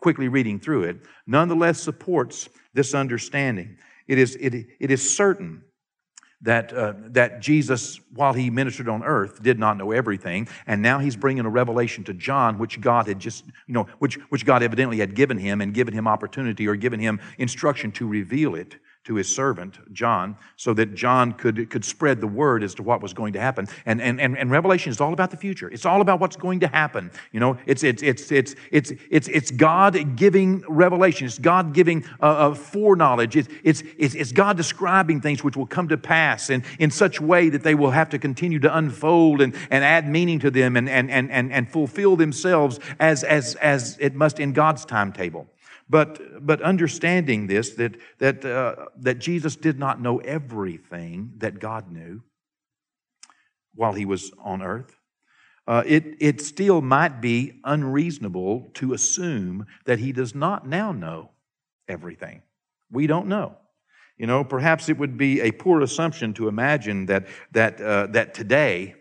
quickly 0.00 0.28
reading 0.28 0.60
through 0.60 0.84
it, 0.84 0.98
nonetheless 1.26 1.80
supports 1.80 2.48
this 2.74 2.94
understanding. 2.94 3.76
It 4.06 4.18
is, 4.18 4.36
it, 4.36 4.54
it 4.78 4.90
is 4.90 5.16
certain 5.16 5.64
that, 6.42 6.72
uh, 6.72 6.94
that 7.08 7.40
Jesus, 7.40 7.98
while 8.12 8.32
he 8.32 8.50
ministered 8.50 8.88
on 8.88 9.02
earth, 9.02 9.42
did 9.42 9.58
not 9.58 9.76
know 9.76 9.90
everything. 9.92 10.48
And 10.66 10.82
now 10.82 10.98
he's 10.98 11.16
bringing 11.16 11.44
a 11.46 11.48
revelation 11.48 12.04
to 12.04 12.14
John, 12.14 12.58
which 12.58 12.80
God 12.80 13.06
had 13.06 13.18
just, 13.18 13.44
you 13.66 13.74
know, 13.74 13.86
which, 13.98 14.16
which 14.28 14.44
God 14.44 14.62
evidently 14.62 14.98
had 14.98 15.14
given 15.14 15.38
him 15.38 15.60
and 15.60 15.72
given 15.72 15.94
him 15.94 16.06
opportunity 16.06 16.68
or 16.68 16.76
given 16.76 17.00
him 17.00 17.20
instruction 17.38 17.90
to 17.92 18.06
reveal 18.06 18.54
it 18.54 18.76
to 19.06 19.14
his 19.14 19.32
servant, 19.32 19.78
John, 19.92 20.36
so 20.56 20.74
that 20.74 20.94
John 20.96 21.32
could, 21.32 21.70
could 21.70 21.84
spread 21.84 22.20
the 22.20 22.26
word 22.26 22.64
as 22.64 22.74
to 22.74 22.82
what 22.82 23.00
was 23.00 23.14
going 23.14 23.34
to 23.34 23.40
happen. 23.40 23.68
And, 23.86 24.02
and, 24.02 24.20
and, 24.20 24.36
and 24.36 24.50
Revelation 24.50 24.90
is 24.90 25.00
all 25.00 25.12
about 25.12 25.30
the 25.30 25.36
future. 25.36 25.68
It's 25.70 25.86
all 25.86 26.00
about 26.00 26.18
what's 26.18 26.34
going 26.34 26.58
to 26.60 26.66
happen. 26.66 27.12
You 27.30 27.38
know, 27.38 27.56
it's, 27.66 27.84
it's, 27.84 28.02
it's, 28.02 28.32
it's, 28.32 28.56
it's, 28.72 28.92
it's, 29.08 29.28
it's 29.28 29.52
God 29.52 30.16
giving 30.16 30.64
revelation. 30.68 31.24
It's 31.24 31.38
God 31.38 31.72
giving 31.72 32.04
uh, 32.20 32.50
uh, 32.50 32.54
foreknowledge. 32.54 33.36
It's, 33.36 33.48
it's, 33.62 33.84
it's, 33.96 34.16
it's 34.16 34.32
God 34.32 34.56
describing 34.56 35.20
things 35.20 35.44
which 35.44 35.56
will 35.56 35.66
come 35.66 35.86
to 35.88 35.96
pass 35.96 36.50
in, 36.50 36.64
in 36.80 36.90
such 36.90 37.20
way 37.20 37.48
that 37.48 37.62
they 37.62 37.76
will 37.76 37.92
have 37.92 38.08
to 38.10 38.18
continue 38.18 38.58
to 38.58 38.76
unfold 38.76 39.40
and, 39.40 39.54
and 39.70 39.84
add 39.84 40.08
meaning 40.08 40.40
to 40.40 40.50
them 40.50 40.76
and, 40.76 40.88
and, 40.88 41.12
and, 41.12 41.30
and, 41.30 41.52
and 41.52 41.70
fulfill 41.70 42.16
themselves 42.16 42.80
as, 42.98 43.22
as, 43.22 43.54
as 43.56 43.96
it 44.00 44.16
must 44.16 44.40
in 44.40 44.52
God's 44.52 44.84
timetable. 44.84 45.46
But, 45.88 46.44
but 46.44 46.60
understanding 46.62 47.46
this, 47.46 47.70
that, 47.74 47.96
that, 48.18 48.44
uh, 48.44 48.86
that 48.98 49.18
Jesus 49.18 49.54
did 49.54 49.78
not 49.78 50.00
know 50.00 50.18
everything 50.18 51.34
that 51.38 51.60
God 51.60 51.90
knew 51.92 52.22
while 53.74 53.92
he 53.92 54.04
was 54.04 54.32
on 54.42 54.62
earth, 54.62 54.96
uh, 55.68 55.82
it, 55.86 56.04
it 56.20 56.40
still 56.40 56.80
might 56.80 57.20
be 57.20 57.60
unreasonable 57.64 58.70
to 58.74 58.94
assume 58.94 59.66
that 59.84 59.98
he 59.98 60.12
does 60.12 60.34
not 60.34 60.66
now 60.66 60.92
know 60.92 61.30
everything. 61.88 62.42
We 62.90 63.06
don't 63.06 63.26
know. 63.26 63.56
You 64.16 64.26
know, 64.26 64.44
perhaps 64.44 64.88
it 64.88 64.98
would 64.98 65.18
be 65.18 65.40
a 65.40 65.52
poor 65.52 65.82
assumption 65.82 66.34
to 66.34 66.48
imagine 66.48 67.06
that, 67.06 67.26
that, 67.52 67.80
uh, 67.80 68.06
that 68.08 68.32
today, 68.32 68.94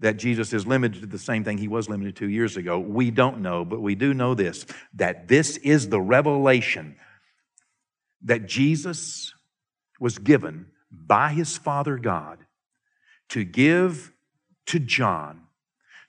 that 0.00 0.16
Jesus 0.16 0.52
is 0.52 0.66
limited 0.66 1.00
to 1.00 1.06
the 1.06 1.18
same 1.18 1.44
thing 1.44 1.58
he 1.58 1.68
was 1.68 1.88
limited 1.88 2.16
to 2.16 2.28
years 2.28 2.56
ago. 2.56 2.78
We 2.78 3.10
don't 3.10 3.40
know, 3.40 3.64
but 3.64 3.80
we 3.80 3.94
do 3.94 4.12
know 4.12 4.34
this 4.34 4.66
that 4.94 5.28
this 5.28 5.56
is 5.58 5.88
the 5.88 6.00
revelation 6.00 6.96
that 8.22 8.46
Jesus 8.46 9.34
was 10.00 10.18
given 10.18 10.66
by 10.90 11.32
his 11.32 11.56
Father 11.56 11.98
God 11.98 12.38
to 13.30 13.44
give 13.44 14.12
to 14.66 14.78
John 14.78 15.42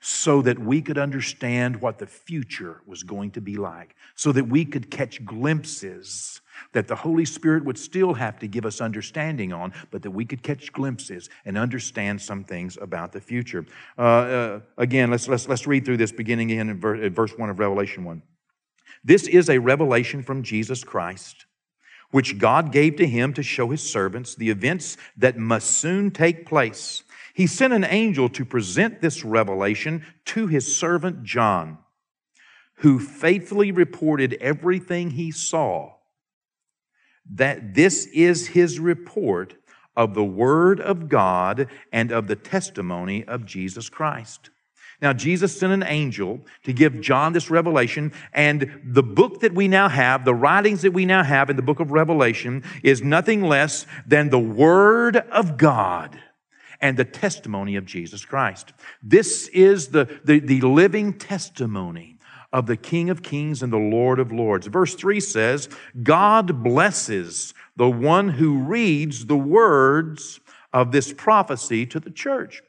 so 0.08 0.40
that 0.40 0.56
we 0.56 0.80
could 0.80 0.98
understand 0.98 1.74
what 1.80 1.98
the 1.98 2.06
future 2.06 2.80
was 2.86 3.02
going 3.02 3.28
to 3.28 3.40
be 3.40 3.56
like, 3.56 3.96
so 4.14 4.30
that 4.30 4.44
we 4.44 4.64
could 4.64 4.88
catch 4.88 5.24
glimpses 5.24 6.40
that 6.70 6.86
the 6.86 6.94
Holy 6.94 7.24
Spirit 7.24 7.64
would 7.64 7.76
still 7.76 8.14
have 8.14 8.38
to 8.38 8.46
give 8.46 8.64
us 8.64 8.80
understanding 8.80 9.52
on, 9.52 9.72
but 9.90 10.02
that 10.02 10.12
we 10.12 10.24
could 10.24 10.44
catch 10.44 10.72
glimpses 10.72 11.28
and 11.44 11.58
understand 11.58 12.22
some 12.22 12.44
things 12.44 12.78
about 12.80 13.10
the 13.10 13.20
future. 13.20 13.66
Uh, 13.98 14.00
uh, 14.00 14.60
again, 14.78 15.10
let's, 15.10 15.26
let's, 15.26 15.48
let's 15.48 15.66
read 15.66 15.84
through 15.84 15.96
this 15.96 16.12
beginning 16.12 16.50
in 16.50 16.78
verse 16.78 17.36
1 17.36 17.50
of 17.50 17.58
Revelation 17.58 18.04
1. 18.04 18.22
This 19.02 19.26
is 19.26 19.50
a 19.50 19.58
revelation 19.58 20.22
from 20.22 20.44
Jesus 20.44 20.84
Christ, 20.84 21.46
which 22.12 22.38
God 22.38 22.70
gave 22.70 22.94
to 22.98 23.08
him 23.08 23.32
to 23.32 23.42
show 23.42 23.70
his 23.70 23.82
servants 23.82 24.36
the 24.36 24.50
events 24.50 24.98
that 25.16 25.36
must 25.36 25.68
soon 25.68 26.12
take 26.12 26.46
place 26.46 27.02
he 27.36 27.46
sent 27.46 27.74
an 27.74 27.84
angel 27.84 28.30
to 28.30 28.46
present 28.46 29.02
this 29.02 29.22
revelation 29.22 30.02
to 30.24 30.46
his 30.46 30.74
servant 30.74 31.22
John, 31.22 31.76
who 32.76 32.98
faithfully 32.98 33.70
reported 33.70 34.38
everything 34.40 35.10
he 35.10 35.30
saw. 35.30 35.96
That 37.30 37.74
this 37.74 38.06
is 38.06 38.48
his 38.48 38.80
report 38.80 39.54
of 39.94 40.14
the 40.14 40.24
Word 40.24 40.80
of 40.80 41.10
God 41.10 41.68
and 41.92 42.10
of 42.10 42.26
the 42.26 42.36
testimony 42.36 43.22
of 43.24 43.44
Jesus 43.44 43.90
Christ. 43.90 44.48
Now, 45.02 45.12
Jesus 45.12 45.60
sent 45.60 45.74
an 45.74 45.82
angel 45.82 46.40
to 46.62 46.72
give 46.72 47.02
John 47.02 47.34
this 47.34 47.50
revelation, 47.50 48.14
and 48.32 48.80
the 48.82 49.02
book 49.02 49.40
that 49.40 49.54
we 49.54 49.68
now 49.68 49.90
have, 49.90 50.24
the 50.24 50.34
writings 50.34 50.80
that 50.80 50.94
we 50.94 51.04
now 51.04 51.22
have 51.22 51.50
in 51.50 51.56
the 51.56 51.62
book 51.62 51.80
of 51.80 51.92
Revelation, 51.92 52.64
is 52.82 53.02
nothing 53.02 53.42
less 53.42 53.84
than 54.06 54.30
the 54.30 54.38
Word 54.38 55.16
of 55.16 55.58
God 55.58 56.18
and 56.80 56.96
the 56.96 57.04
testimony 57.04 57.76
of 57.76 57.86
Jesus 57.86 58.24
Christ. 58.24 58.72
This 59.02 59.48
is 59.48 59.88
the, 59.88 60.20
the, 60.24 60.40
the 60.40 60.60
living 60.60 61.12
testimony 61.14 62.18
of 62.52 62.66
the 62.66 62.76
King 62.76 63.10
of 63.10 63.22
Kings 63.22 63.62
and 63.62 63.72
the 63.72 63.76
Lord 63.76 64.18
of 64.18 64.32
Lords. 64.32 64.66
Verse 64.66 64.94
3 64.94 65.20
says, 65.20 65.68
God 66.02 66.62
blesses 66.62 67.54
the 67.76 67.90
one 67.90 68.30
who 68.30 68.58
reads 68.58 69.26
the 69.26 69.36
words 69.36 70.40
of 70.72 70.92
this 70.92 71.12
prophecy 71.12 71.86
to 71.86 72.00
the 72.00 72.10
church. 72.10 72.62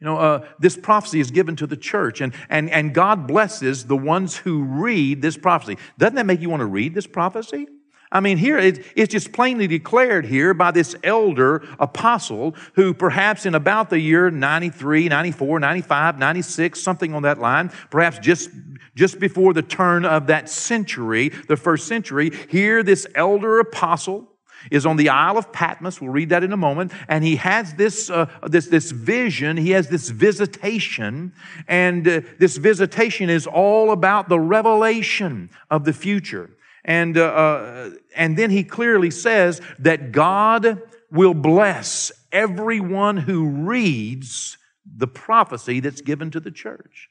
You 0.00 0.06
know, 0.06 0.16
uh, 0.16 0.46
this 0.58 0.76
prophecy 0.76 1.20
is 1.20 1.30
given 1.30 1.54
to 1.56 1.66
the 1.66 1.76
church, 1.76 2.20
and, 2.20 2.34
and, 2.48 2.68
and 2.70 2.92
God 2.92 3.28
blesses 3.28 3.86
the 3.86 3.96
ones 3.96 4.36
who 4.36 4.64
read 4.64 5.22
this 5.22 5.36
prophecy. 5.36 5.78
Doesn't 5.96 6.16
that 6.16 6.26
make 6.26 6.40
you 6.40 6.50
want 6.50 6.60
to 6.60 6.66
read 6.66 6.92
this 6.92 7.06
prophecy? 7.06 7.68
I 8.12 8.20
mean, 8.20 8.36
here 8.36 8.58
it's 8.58 9.12
just 9.12 9.32
plainly 9.32 9.66
declared 9.66 10.26
here 10.26 10.52
by 10.52 10.70
this 10.70 10.94
elder 11.02 11.66
apostle 11.78 12.54
who 12.74 12.92
perhaps 12.92 13.46
in 13.46 13.54
about 13.54 13.88
the 13.88 13.98
year 13.98 14.30
93, 14.30 15.08
94, 15.08 15.58
95, 15.58 16.18
96, 16.18 16.80
something 16.80 17.14
on 17.14 17.22
that 17.22 17.38
line, 17.38 17.72
perhaps 17.90 18.18
just 18.18 18.50
just 18.94 19.18
before 19.18 19.54
the 19.54 19.62
turn 19.62 20.04
of 20.04 20.26
that 20.26 20.50
century, 20.50 21.30
the 21.48 21.56
first 21.56 21.88
century, 21.88 22.30
here 22.50 22.82
this 22.82 23.06
elder 23.14 23.58
apostle 23.58 24.28
is 24.70 24.86
on 24.86 24.96
the 24.96 25.08
Isle 25.08 25.38
of 25.38 25.50
Patmos. 25.50 26.00
We'll 26.00 26.12
read 26.12 26.28
that 26.28 26.44
in 26.44 26.52
a 26.52 26.56
moment. 26.56 26.92
And 27.08 27.24
he 27.24 27.36
has 27.36 27.74
this, 27.74 28.10
uh, 28.10 28.26
this, 28.46 28.66
this 28.66 28.90
vision. 28.90 29.56
He 29.56 29.70
has 29.70 29.88
this 29.88 30.10
visitation. 30.10 31.32
And 31.66 32.06
uh, 32.06 32.20
this 32.38 32.58
visitation 32.58 33.30
is 33.30 33.46
all 33.46 33.90
about 33.90 34.28
the 34.28 34.38
revelation 34.38 35.50
of 35.70 35.84
the 35.84 35.92
future. 35.92 36.50
And, 36.84 37.16
uh, 37.16 37.24
uh, 37.24 37.90
and 38.16 38.36
then 38.36 38.50
he 38.50 38.64
clearly 38.64 39.10
says 39.10 39.60
that 39.78 40.12
God 40.12 40.82
will 41.10 41.34
bless 41.34 42.10
everyone 42.32 43.18
who 43.18 43.46
reads 43.48 44.58
the 44.84 45.06
prophecy 45.06 45.80
that's 45.80 46.00
given 46.00 46.30
to 46.32 46.40
the 46.40 46.50
church. 46.50 47.08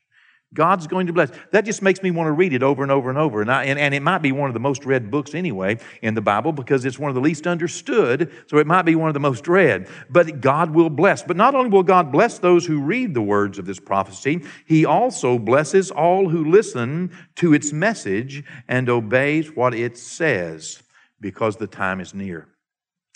God's 0.54 0.86
going 0.86 1.08
to 1.08 1.14
bless. 1.14 1.32
That 1.52 1.64
just 1.64 1.82
makes 1.82 2.04
me 2.04 2.12
want 2.12 2.28
to 2.28 2.34
read 2.34 2.52
it 2.52 2.62
over 2.62 2.84
and 2.84 2.92
over 2.92 3.10
and 3.10 3.18
over. 3.18 3.42
And, 3.42 3.50
I, 3.50 3.64
and, 3.66 3.80
and, 3.80 3.94
it 3.94 4.02
might 4.02 4.22
be 4.22 4.34
one 4.34 4.50
of 4.50 4.54
the 4.54 4.60
most 4.60 4.86
read 4.86 5.10
books 5.10 5.34
anyway 5.34 5.80
in 6.02 6.14
the 6.14 6.22
Bible 6.22 6.52
because 6.52 6.84
it's 6.84 7.00
one 7.00 7.08
of 7.08 7.16
the 7.16 7.22
least 7.22 7.48
understood, 7.48 8.30
so 8.48 8.58
it 8.58 8.68
might 8.68 8.82
be 8.82 8.96
one 8.96 9.08
of 9.08 9.14
the 9.14 9.22
most 9.22 9.48
read. 9.48 9.88
But 10.10 10.42
God 10.42 10.72
will 10.72 10.90
bless. 10.90 11.24
But 11.24 11.38
not 11.38 11.56
only 11.56 11.70
will 11.70 11.84
God 11.84 12.12
bless 12.12 12.38
those 12.38 12.66
who 12.66 12.82
read 12.82 13.14
the 13.14 13.22
words 13.22 13.60
of 13.60 13.66
this 13.66 13.80
prophecy, 13.80 14.44
He 14.66 14.86
also 14.86 15.40
blesses 15.40 15.90
all 15.90 16.28
who 16.28 16.44
listen 16.44 17.12
to 17.36 17.54
its 17.54 17.72
message 17.72 18.44
and 18.68 18.90
obeys 18.90 19.56
what 19.56 19.74
it 19.74 19.98
says 19.98 20.84
because 21.22 21.56
the 21.56 21.68
time 21.68 22.02
is 22.02 22.14
near. 22.14 22.51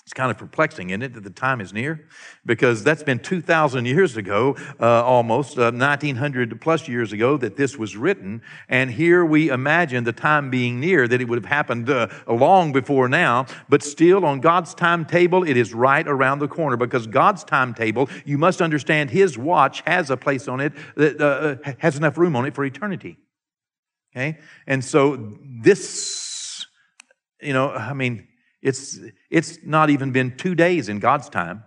It's 0.05 0.13
kind 0.13 0.29
of 0.29 0.37
perplexing, 0.37 0.91
isn't 0.91 1.01
it, 1.01 1.13
that 1.15 1.23
the 1.23 1.31
time 1.31 1.59
is 1.59 1.73
near? 1.73 2.07
Because 2.45 2.83
that's 2.83 3.01
been 3.01 3.17
2,000 3.17 3.85
years 3.85 4.17
ago, 4.17 4.55
uh, 4.79 5.03
almost, 5.03 5.57
uh, 5.57 5.71
1900 5.71 6.61
plus 6.61 6.87
years 6.87 7.11
ago, 7.11 7.37
that 7.37 7.55
this 7.55 7.75
was 7.75 7.97
written. 7.97 8.43
And 8.69 8.91
here 8.91 9.25
we 9.25 9.49
imagine 9.49 10.03
the 10.03 10.13
time 10.13 10.51
being 10.51 10.79
near, 10.79 11.07
that 11.07 11.21
it 11.21 11.27
would 11.27 11.39
have 11.39 11.51
happened 11.51 11.89
uh, 11.89 12.09
long 12.27 12.71
before 12.71 13.09
now. 13.09 13.47
But 13.67 13.81
still, 13.81 14.25
on 14.25 14.41
God's 14.41 14.75
timetable, 14.75 15.43
it 15.43 15.57
is 15.57 15.73
right 15.73 16.07
around 16.07 16.37
the 16.37 16.47
corner. 16.47 16.77
Because 16.77 17.07
God's 17.07 17.43
timetable, 17.43 18.07
you 18.25 18.37
must 18.37 18.61
understand, 18.61 19.09
His 19.09 19.39
watch 19.39 19.81
has 19.87 20.11
a 20.11 20.17
place 20.17 20.47
on 20.47 20.59
it 20.59 20.73
that 20.95 21.19
uh, 21.19 21.25
uh, 21.65 21.73
has 21.79 21.97
enough 21.97 22.19
room 22.19 22.35
on 22.35 22.45
it 22.45 22.53
for 22.53 22.63
eternity. 22.63 23.17
Okay? 24.15 24.37
And 24.67 24.85
so 24.85 25.33
this, 25.41 26.67
you 27.41 27.53
know, 27.53 27.71
I 27.71 27.93
mean, 27.93 28.27
it's, 28.65 28.99
it's 29.29 29.59
not 29.63 29.91
even 29.91 30.11
been 30.11 30.35
two 30.35 30.55
days 30.55 30.89
in 30.89 30.97
God's 30.97 31.29
time. 31.29 31.63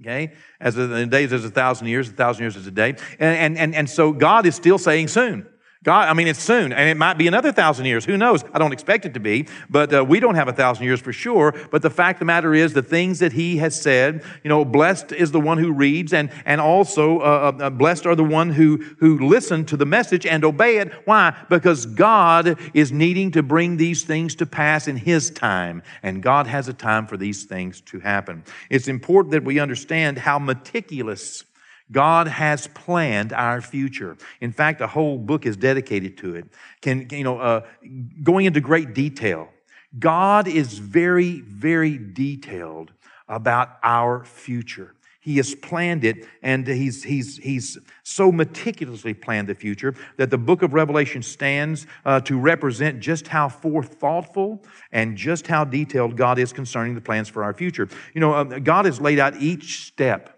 Okay? 0.00 0.32
As 0.60 0.76
a, 0.76 1.06
days 1.06 1.32
as 1.32 1.44
a 1.44 1.50
thousand 1.50 1.88
years, 1.88 2.08
a 2.08 2.12
thousand 2.12 2.42
years 2.44 2.56
is 2.56 2.68
a 2.68 2.70
day. 2.70 2.90
And, 3.18 3.36
and, 3.36 3.58
and, 3.58 3.74
and 3.74 3.90
so 3.90 4.12
God 4.12 4.46
is 4.46 4.54
still 4.54 4.78
saying 4.78 5.08
soon. 5.08 5.48
God, 5.84 6.08
I 6.08 6.12
mean, 6.14 6.26
it's 6.26 6.42
soon, 6.42 6.72
and 6.72 6.88
it 6.88 6.96
might 6.96 7.18
be 7.18 7.28
another 7.28 7.52
thousand 7.52 7.86
years. 7.86 8.04
Who 8.04 8.16
knows? 8.16 8.42
I 8.52 8.58
don't 8.58 8.72
expect 8.72 9.06
it 9.06 9.14
to 9.14 9.20
be, 9.20 9.46
but 9.70 9.94
uh, 9.94 10.04
we 10.04 10.18
don't 10.18 10.34
have 10.34 10.48
a 10.48 10.52
thousand 10.52 10.84
years 10.84 11.00
for 11.00 11.12
sure. 11.12 11.54
But 11.70 11.82
the 11.82 11.90
fact 11.90 12.16
of 12.16 12.20
the 12.20 12.24
matter 12.24 12.52
is, 12.52 12.72
the 12.72 12.82
things 12.82 13.20
that 13.20 13.32
He 13.32 13.58
has 13.58 13.80
said, 13.80 14.24
you 14.42 14.48
know, 14.48 14.64
blessed 14.64 15.12
is 15.12 15.30
the 15.30 15.38
one 15.40 15.56
who 15.58 15.72
reads, 15.72 16.12
and 16.12 16.30
and 16.44 16.60
also 16.60 17.20
uh, 17.20 17.54
uh, 17.60 17.64
uh, 17.64 17.70
blessed 17.70 18.06
are 18.06 18.16
the 18.16 18.24
one 18.24 18.50
who 18.50 18.78
who 18.98 19.20
listen 19.20 19.64
to 19.66 19.76
the 19.76 19.86
message 19.86 20.26
and 20.26 20.44
obey 20.44 20.78
it. 20.78 20.92
Why? 21.04 21.36
Because 21.48 21.86
God 21.86 22.58
is 22.74 22.90
needing 22.90 23.30
to 23.32 23.42
bring 23.44 23.76
these 23.76 24.02
things 24.02 24.34
to 24.36 24.46
pass 24.46 24.88
in 24.88 24.96
His 24.96 25.30
time, 25.30 25.84
and 26.02 26.24
God 26.24 26.48
has 26.48 26.66
a 26.66 26.74
time 26.74 27.06
for 27.06 27.16
these 27.16 27.44
things 27.44 27.80
to 27.82 28.00
happen. 28.00 28.42
It's 28.68 28.88
important 28.88 29.30
that 29.30 29.44
we 29.44 29.60
understand 29.60 30.18
how 30.18 30.40
meticulous 30.40 31.44
God 31.90 32.28
has 32.28 32.66
planned 32.68 33.32
our 33.32 33.60
future. 33.60 34.16
In 34.40 34.52
fact, 34.52 34.80
a 34.80 34.86
whole 34.86 35.18
book 35.18 35.46
is 35.46 35.56
dedicated 35.56 36.18
to 36.18 36.34
it. 36.34 36.46
Can, 36.82 37.06
you 37.10 37.24
know, 37.24 37.38
uh, 37.38 37.66
going 38.22 38.46
into 38.46 38.60
great 38.60 38.94
detail. 38.94 39.48
God 39.98 40.46
is 40.46 40.78
very, 40.78 41.40
very 41.40 41.96
detailed 41.96 42.92
about 43.26 43.78
our 43.82 44.24
future. 44.24 44.94
He 45.20 45.36
has 45.36 45.54
planned 45.54 46.04
it, 46.04 46.26
and 46.42 46.66
he's, 46.66 47.04
he's, 47.04 47.36
he's 47.36 47.76
so 48.02 48.32
meticulously 48.32 49.12
planned 49.12 49.48
the 49.48 49.54
future 49.54 49.94
that 50.16 50.30
the 50.30 50.38
book 50.38 50.62
of 50.62 50.72
Revelation 50.72 51.22
stands 51.22 51.86
uh, 52.06 52.20
to 52.20 52.38
represent 52.38 53.00
just 53.00 53.28
how 53.28 53.48
forethoughtful 53.48 54.62
and 54.90 55.16
just 55.16 55.46
how 55.46 55.64
detailed 55.64 56.16
God 56.16 56.38
is 56.38 56.52
concerning 56.52 56.94
the 56.94 57.00
plans 57.00 57.28
for 57.28 57.44
our 57.44 57.52
future. 57.52 57.88
You 58.14 58.22
know, 58.22 58.32
uh, 58.32 58.44
God 58.44 58.86
has 58.86 59.02
laid 59.02 59.18
out 59.18 59.36
each 59.36 59.86
step 59.86 60.37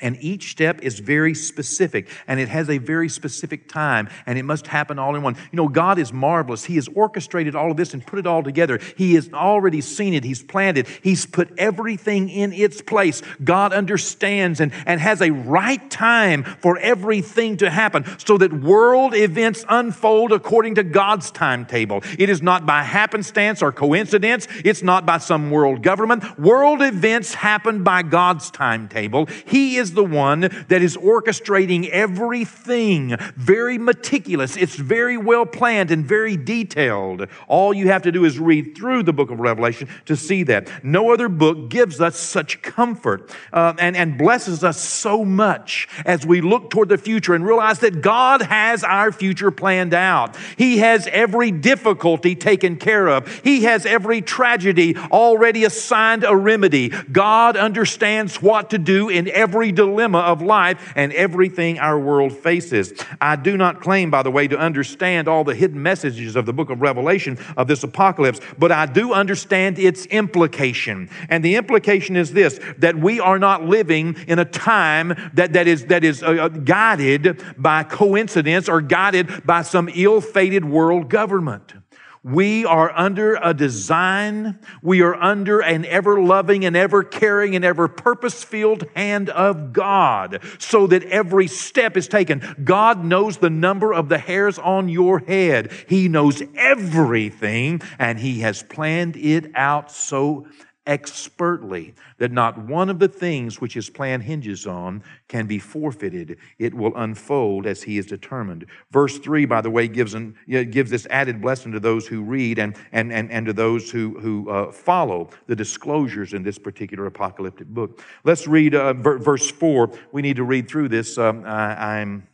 and 0.00 0.16
each 0.20 0.50
step 0.50 0.80
is 0.82 0.98
very 0.98 1.34
specific 1.34 2.08
and 2.26 2.38
it 2.38 2.48
has 2.48 2.70
a 2.70 2.78
very 2.78 3.08
specific 3.08 3.68
time 3.68 4.08
and 4.26 4.38
it 4.38 4.44
must 4.44 4.66
happen 4.66 4.98
all 4.98 5.14
in 5.16 5.22
one. 5.22 5.34
You 5.52 5.56
know, 5.56 5.68
God 5.68 5.98
is 5.98 6.12
marvelous. 6.12 6.64
He 6.64 6.76
has 6.76 6.88
orchestrated 6.88 7.54
all 7.54 7.70
of 7.70 7.76
this 7.76 7.94
and 7.94 8.06
put 8.06 8.18
it 8.18 8.26
all 8.26 8.42
together. 8.42 8.78
He 8.96 9.14
has 9.14 9.30
already 9.32 9.80
seen 9.80 10.14
it. 10.14 10.24
He's 10.24 10.42
planned 10.42 10.78
it. 10.78 10.86
He's 11.02 11.26
put 11.26 11.52
everything 11.58 12.28
in 12.28 12.52
its 12.52 12.80
place. 12.80 13.22
God 13.42 13.72
understands 13.72 14.60
and, 14.60 14.72
and 14.86 15.00
has 15.00 15.20
a 15.20 15.30
right 15.30 15.90
time 15.90 16.44
for 16.44 16.78
everything 16.78 17.56
to 17.58 17.70
happen 17.70 18.04
so 18.18 18.38
that 18.38 18.52
world 18.52 19.14
events 19.14 19.64
unfold 19.68 20.32
according 20.32 20.76
to 20.76 20.84
God's 20.84 21.30
timetable. 21.30 22.02
It 22.18 22.28
is 22.28 22.42
not 22.42 22.66
by 22.66 22.82
happenstance 22.82 23.62
or 23.62 23.72
coincidence. 23.72 24.46
It's 24.64 24.82
not 24.82 25.06
by 25.06 25.18
some 25.18 25.50
world 25.50 25.82
government. 25.82 26.38
World 26.38 26.82
events 26.82 27.34
happen 27.34 27.82
by 27.82 28.02
God's 28.02 28.50
timetable. 28.50 29.26
He 29.46 29.76
is 29.76 29.87
is 29.88 29.94
the 29.94 30.04
one 30.04 30.40
that 30.68 30.82
is 30.82 30.96
orchestrating 30.96 31.88
everything 31.88 33.16
very 33.36 33.78
meticulous. 33.78 34.56
It's 34.56 34.76
very 34.76 35.16
well 35.16 35.46
planned 35.46 35.90
and 35.90 36.04
very 36.04 36.36
detailed. 36.36 37.26
All 37.46 37.72
you 37.72 37.88
have 37.88 38.02
to 38.02 38.12
do 38.12 38.24
is 38.24 38.38
read 38.38 38.76
through 38.76 39.04
the 39.04 39.12
book 39.12 39.30
of 39.30 39.40
Revelation 39.40 39.88
to 40.06 40.16
see 40.16 40.42
that. 40.44 40.84
No 40.84 41.12
other 41.12 41.28
book 41.28 41.70
gives 41.70 42.00
us 42.00 42.16
such 42.16 42.62
comfort 42.62 43.30
uh, 43.52 43.74
and, 43.78 43.96
and 43.96 44.18
blesses 44.18 44.62
us 44.62 44.80
so 44.80 45.24
much 45.24 45.88
as 46.04 46.26
we 46.26 46.40
look 46.40 46.70
toward 46.70 46.88
the 46.88 46.98
future 46.98 47.34
and 47.34 47.46
realize 47.46 47.78
that 47.80 48.02
God 48.02 48.42
has 48.42 48.84
our 48.84 49.10
future 49.10 49.50
planned 49.50 49.94
out. 49.94 50.36
He 50.56 50.78
has 50.78 51.06
every 51.08 51.50
difficulty 51.50 52.34
taken 52.34 52.76
care 52.76 53.08
of. 53.08 53.40
He 53.42 53.64
has 53.64 53.86
every 53.86 54.20
tragedy 54.20 54.96
already 54.96 55.64
assigned 55.64 56.24
a 56.24 56.36
remedy. 56.36 56.90
God 57.10 57.56
understands 57.56 58.42
what 58.42 58.70
to 58.70 58.78
do 58.78 59.08
in 59.08 59.28
every 59.28 59.72
dilemma 59.78 60.18
of 60.18 60.42
life 60.42 60.92
and 60.96 61.12
everything 61.12 61.78
our 61.78 61.98
world 61.98 62.32
faces. 62.32 62.92
I 63.20 63.36
do 63.36 63.56
not 63.56 63.80
claim, 63.80 64.10
by 64.10 64.24
the 64.24 64.30
way, 64.30 64.48
to 64.48 64.58
understand 64.58 65.28
all 65.28 65.44
the 65.44 65.54
hidden 65.54 65.80
messages 65.80 66.34
of 66.34 66.46
the 66.46 66.52
book 66.52 66.68
of 66.68 66.82
Revelation 66.82 67.38
of 67.56 67.68
this 67.68 67.84
apocalypse, 67.84 68.40
but 68.58 68.72
I 68.72 68.86
do 68.86 69.12
understand 69.12 69.78
its 69.78 70.04
implication. 70.06 71.08
And 71.28 71.44
the 71.44 71.54
implication 71.54 72.16
is 72.16 72.32
this 72.32 72.58
that 72.78 72.96
we 72.96 73.20
are 73.20 73.38
not 73.38 73.64
living 73.64 74.16
in 74.26 74.40
a 74.40 74.44
time 74.44 75.14
that, 75.34 75.52
that 75.52 75.68
is, 75.68 75.86
that 75.86 76.02
is 76.02 76.22
uh, 76.22 76.26
uh 76.26 76.48
guided 76.48 77.42
by 77.56 77.84
coincidence 77.84 78.68
or 78.68 78.80
guided 78.80 79.46
by 79.46 79.62
some 79.62 79.88
ill 79.94 80.20
fated 80.20 80.64
world 80.64 81.08
government. 81.08 81.72
We 82.22 82.64
are 82.64 82.90
under 82.96 83.38
a 83.42 83.54
design. 83.54 84.58
We 84.82 85.02
are 85.02 85.14
under 85.14 85.60
an 85.60 85.84
ever 85.84 86.20
loving 86.20 86.64
and 86.64 86.76
ever 86.76 87.02
caring 87.02 87.54
and 87.54 87.64
ever 87.64 87.88
purpose 87.88 88.42
filled 88.42 88.84
hand 88.94 89.30
of 89.30 89.72
God 89.72 90.40
so 90.58 90.86
that 90.88 91.04
every 91.04 91.46
step 91.46 91.96
is 91.96 92.08
taken. 92.08 92.42
God 92.64 93.04
knows 93.04 93.38
the 93.38 93.50
number 93.50 93.94
of 93.94 94.08
the 94.08 94.18
hairs 94.18 94.58
on 94.58 94.88
your 94.88 95.20
head. 95.20 95.72
He 95.88 96.08
knows 96.08 96.42
everything 96.56 97.80
and 97.98 98.18
He 98.18 98.40
has 98.40 98.62
planned 98.62 99.16
it 99.16 99.52
out 99.54 99.92
so 99.92 100.46
expertly 100.88 101.94
that 102.16 102.32
not 102.32 102.58
one 102.66 102.88
of 102.88 102.98
the 102.98 103.06
things 103.06 103.60
which 103.60 103.74
his 103.74 103.90
plan 103.90 104.22
hinges 104.22 104.66
on 104.66 105.04
can 105.28 105.46
be 105.46 105.58
forfeited. 105.58 106.38
It 106.58 106.72
will 106.72 106.96
unfold 106.96 107.66
as 107.66 107.82
he 107.82 107.98
is 107.98 108.06
determined. 108.06 108.64
Verse 108.90 109.18
3, 109.18 109.44
by 109.44 109.60
the 109.60 109.70
way, 109.70 109.86
gives, 109.86 110.14
an, 110.14 110.34
gives 110.48 110.90
this 110.90 111.06
added 111.10 111.42
blessing 111.42 111.72
to 111.72 111.80
those 111.80 112.06
who 112.06 112.22
read 112.22 112.58
and, 112.58 112.74
and, 112.90 113.12
and, 113.12 113.30
and 113.30 113.46
to 113.46 113.52
those 113.52 113.90
who, 113.90 114.18
who 114.18 114.48
uh, 114.48 114.72
follow 114.72 115.28
the 115.46 115.54
disclosures 115.54 116.32
in 116.32 116.42
this 116.42 116.58
particular 116.58 117.04
apocalyptic 117.04 117.68
book. 117.68 118.02
Let's 118.24 118.48
read 118.48 118.74
uh, 118.74 118.94
verse 118.94 119.50
4. 119.50 119.90
We 120.10 120.22
need 120.22 120.36
to 120.36 120.44
read 120.44 120.68
through 120.68 120.88
this. 120.88 121.18
Um, 121.18 121.44
I, 121.44 121.98
I'm 121.98 122.26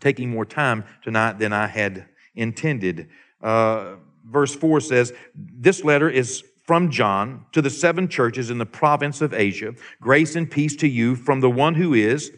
taking 0.00 0.28
more 0.28 0.44
time 0.44 0.84
tonight 1.02 1.38
than 1.38 1.54
I 1.54 1.66
had 1.66 2.06
intended. 2.34 3.08
Uh, 3.42 3.94
verse 4.22 4.54
4 4.54 4.82
says, 4.82 5.14
This 5.34 5.82
letter 5.82 6.10
is 6.10 6.44
from 6.66 6.90
John 6.90 7.46
to 7.52 7.62
the 7.62 7.70
seven 7.70 8.08
churches 8.08 8.50
in 8.50 8.58
the 8.58 8.66
province 8.66 9.20
of 9.20 9.32
Asia. 9.32 9.74
Grace 10.00 10.34
and 10.34 10.50
peace 10.50 10.74
to 10.76 10.88
you 10.88 11.14
from 11.14 11.40
the 11.40 11.50
one 11.50 11.74
who 11.74 11.94
is, 11.94 12.32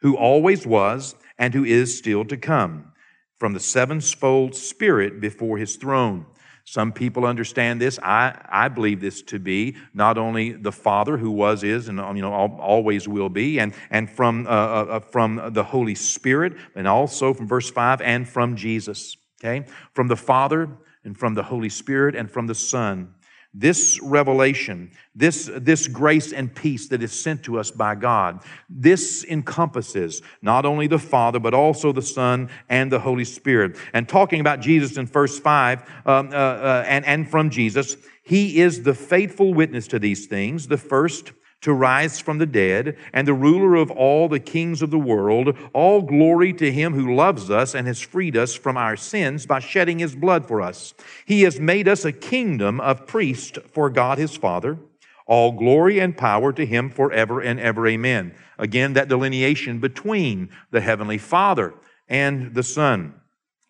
who 0.00 0.16
always 0.16 0.66
was, 0.66 1.14
and 1.38 1.52
who 1.52 1.64
is 1.64 1.96
still 1.96 2.24
to 2.24 2.36
come, 2.36 2.92
from 3.38 3.52
the 3.52 3.60
sevenfold 3.60 4.54
Spirit 4.54 5.20
before 5.20 5.58
his 5.58 5.76
throne. 5.76 6.24
Some 6.64 6.90
people 6.90 7.26
understand 7.26 7.80
this. 7.80 7.98
I, 8.02 8.36
I 8.48 8.68
believe 8.68 9.00
this 9.00 9.22
to 9.22 9.38
be 9.38 9.76
not 9.94 10.18
only 10.18 10.50
the 10.52 10.72
Father 10.72 11.16
who 11.16 11.30
was, 11.30 11.62
is, 11.62 11.88
and 11.88 11.98
you 12.16 12.22
know 12.22 12.32
always 12.32 13.06
will 13.06 13.28
be, 13.28 13.60
and 13.60 13.72
and 13.90 14.10
from 14.10 14.46
uh, 14.46 14.50
uh, 14.50 14.86
uh, 14.90 15.00
from 15.00 15.50
the 15.52 15.62
Holy 15.62 15.94
Spirit, 15.94 16.54
and 16.74 16.88
also 16.88 17.32
from 17.34 17.46
verse 17.46 17.70
five, 17.70 18.00
and 18.00 18.28
from 18.28 18.56
Jesus. 18.56 19.16
Okay, 19.38 19.64
from 19.92 20.08
the 20.08 20.16
Father 20.16 20.68
and 21.04 21.16
from 21.16 21.34
the 21.34 21.44
Holy 21.44 21.68
Spirit 21.68 22.16
and 22.16 22.28
from 22.28 22.48
the 22.48 22.54
Son 22.54 23.14
this 23.58 23.98
revelation, 24.02 24.90
this, 25.14 25.50
this 25.56 25.88
grace 25.88 26.30
and 26.30 26.54
peace 26.54 26.88
that 26.88 27.02
is 27.02 27.10
sent 27.10 27.42
to 27.44 27.58
us 27.58 27.70
by 27.70 27.94
God, 27.94 28.42
this 28.68 29.24
encompasses 29.24 30.20
not 30.42 30.66
only 30.66 30.86
the 30.86 30.98
Father, 30.98 31.38
but 31.38 31.54
also 31.54 31.90
the 31.90 32.02
Son 32.02 32.50
and 32.68 32.92
the 32.92 32.98
Holy 32.98 33.24
Spirit. 33.24 33.76
And 33.94 34.06
talking 34.06 34.40
about 34.40 34.60
Jesus 34.60 34.98
in 34.98 35.06
verse 35.06 35.38
5, 35.38 35.80
um, 36.04 36.28
uh, 36.28 36.32
uh, 36.32 36.84
and, 36.86 37.06
and 37.06 37.30
from 37.30 37.48
Jesus, 37.48 37.96
He 38.22 38.60
is 38.60 38.82
the 38.82 38.94
faithful 38.94 39.54
witness 39.54 39.88
to 39.88 39.98
these 39.98 40.26
things, 40.26 40.68
the 40.68 40.76
first 40.76 41.32
to 41.62 41.72
rise 41.72 42.20
from 42.20 42.38
the 42.38 42.46
dead, 42.46 42.96
and 43.12 43.26
the 43.26 43.34
ruler 43.34 43.74
of 43.74 43.90
all 43.90 44.28
the 44.28 44.40
kings 44.40 44.82
of 44.82 44.90
the 44.90 44.98
world. 44.98 45.56
All 45.72 46.02
glory 46.02 46.52
to 46.54 46.70
him 46.70 46.94
who 46.94 47.14
loves 47.14 47.50
us 47.50 47.74
and 47.74 47.86
has 47.86 48.00
freed 48.00 48.36
us 48.36 48.54
from 48.54 48.76
our 48.76 48.96
sins 48.96 49.46
by 49.46 49.60
shedding 49.60 49.98
his 49.98 50.14
blood 50.14 50.46
for 50.46 50.60
us. 50.60 50.94
He 51.24 51.42
has 51.42 51.58
made 51.58 51.88
us 51.88 52.04
a 52.04 52.12
kingdom 52.12 52.80
of 52.80 53.06
priests 53.06 53.58
for 53.72 53.90
God 53.90 54.18
his 54.18 54.36
Father. 54.36 54.78
All 55.26 55.52
glory 55.52 55.98
and 55.98 56.16
power 56.16 56.52
to 56.52 56.64
him 56.64 56.88
forever 56.88 57.40
and 57.40 57.58
ever. 57.58 57.86
Amen. 57.86 58.34
Again, 58.58 58.92
that 58.92 59.08
delineation 59.08 59.80
between 59.80 60.50
the 60.70 60.80
heavenly 60.80 61.18
Father 61.18 61.74
and 62.08 62.54
the 62.54 62.62
Son. 62.62 63.14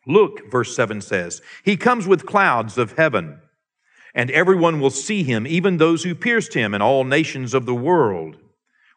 Look, 0.07 0.51
verse 0.51 0.77
7 0.77 1.01
says, 1.01 1.41
He 1.65 1.77
comes 1.77 2.07
with 2.07 2.27
clouds 2.27 2.79
of 2.79 2.93
heaven 2.93 3.41
and 4.17 4.31
everyone 4.31 4.81
will 4.81 4.91
see 4.91 5.23
him, 5.23 5.47
even 5.47 5.77
those 5.77 6.03
who 6.03 6.15
pierced 6.15 6.55
him, 6.55 6.73
and 6.73 6.83
all 6.83 7.05
nations 7.05 7.53
of 7.53 7.67
the 7.67 7.75
world 7.75 8.39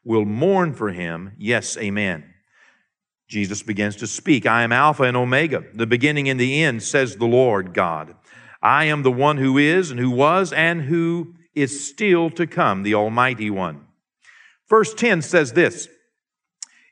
will 0.06 0.24
mourn 0.24 0.74
for 0.74 0.92
him. 0.92 1.34
Yes, 1.38 1.76
amen. 1.78 2.24
Jesus 3.28 3.62
begins 3.62 3.98
to 3.98 4.08
speak 4.08 4.46
I 4.46 4.64
am 4.64 4.72
Alpha 4.72 5.04
and 5.04 5.18
Omega, 5.18 5.66
the 5.74 5.86
beginning 5.86 6.30
and 6.30 6.40
the 6.40 6.64
end, 6.64 6.82
says 6.82 7.18
the 7.18 7.26
Lord 7.26 7.74
God. 7.74 8.16
I 8.62 8.86
am 8.86 9.04
the 9.04 9.12
one 9.12 9.38
who 9.38 9.58
is, 9.58 9.92
and 9.92 10.00
who 10.00 10.10
was, 10.10 10.54
and 10.54 10.84
who 10.84 11.36
is 11.54 11.86
still 11.86 12.30
to 12.32 12.48
come, 12.48 12.84
the 12.84 12.96
Almighty 12.96 13.50
One. 13.50 13.86
Verse 14.70 14.94
10 14.94 15.22
says 15.22 15.52
this 15.52 15.90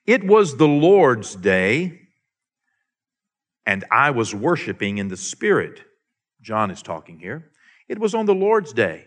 It 0.06 0.26
was 0.26 0.58
the 0.58 0.68
Lord's 0.68 1.34
day, 1.34 2.02
and 3.66 3.86
I 3.90 4.12
was 4.12 4.36
worshiping 4.36 4.98
in 4.98 5.08
the 5.08 5.18
Spirit. 5.18 5.82
John 6.42 6.72
is 6.72 6.82
talking 6.82 7.20
here. 7.20 7.52
It 7.88 8.00
was 8.00 8.14
on 8.14 8.26
the 8.26 8.36
Lord's 8.36 8.74
day. 8.74 9.06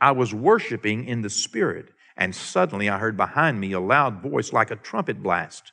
I 0.00 0.12
was 0.12 0.34
worshiping 0.34 1.06
in 1.06 1.22
the 1.22 1.30
Spirit, 1.30 1.90
and 2.16 2.34
suddenly 2.34 2.88
I 2.88 2.98
heard 2.98 3.16
behind 3.16 3.60
me 3.60 3.72
a 3.72 3.80
loud 3.80 4.22
voice 4.22 4.52
like 4.52 4.70
a 4.70 4.76
trumpet 4.76 5.22
blast. 5.22 5.72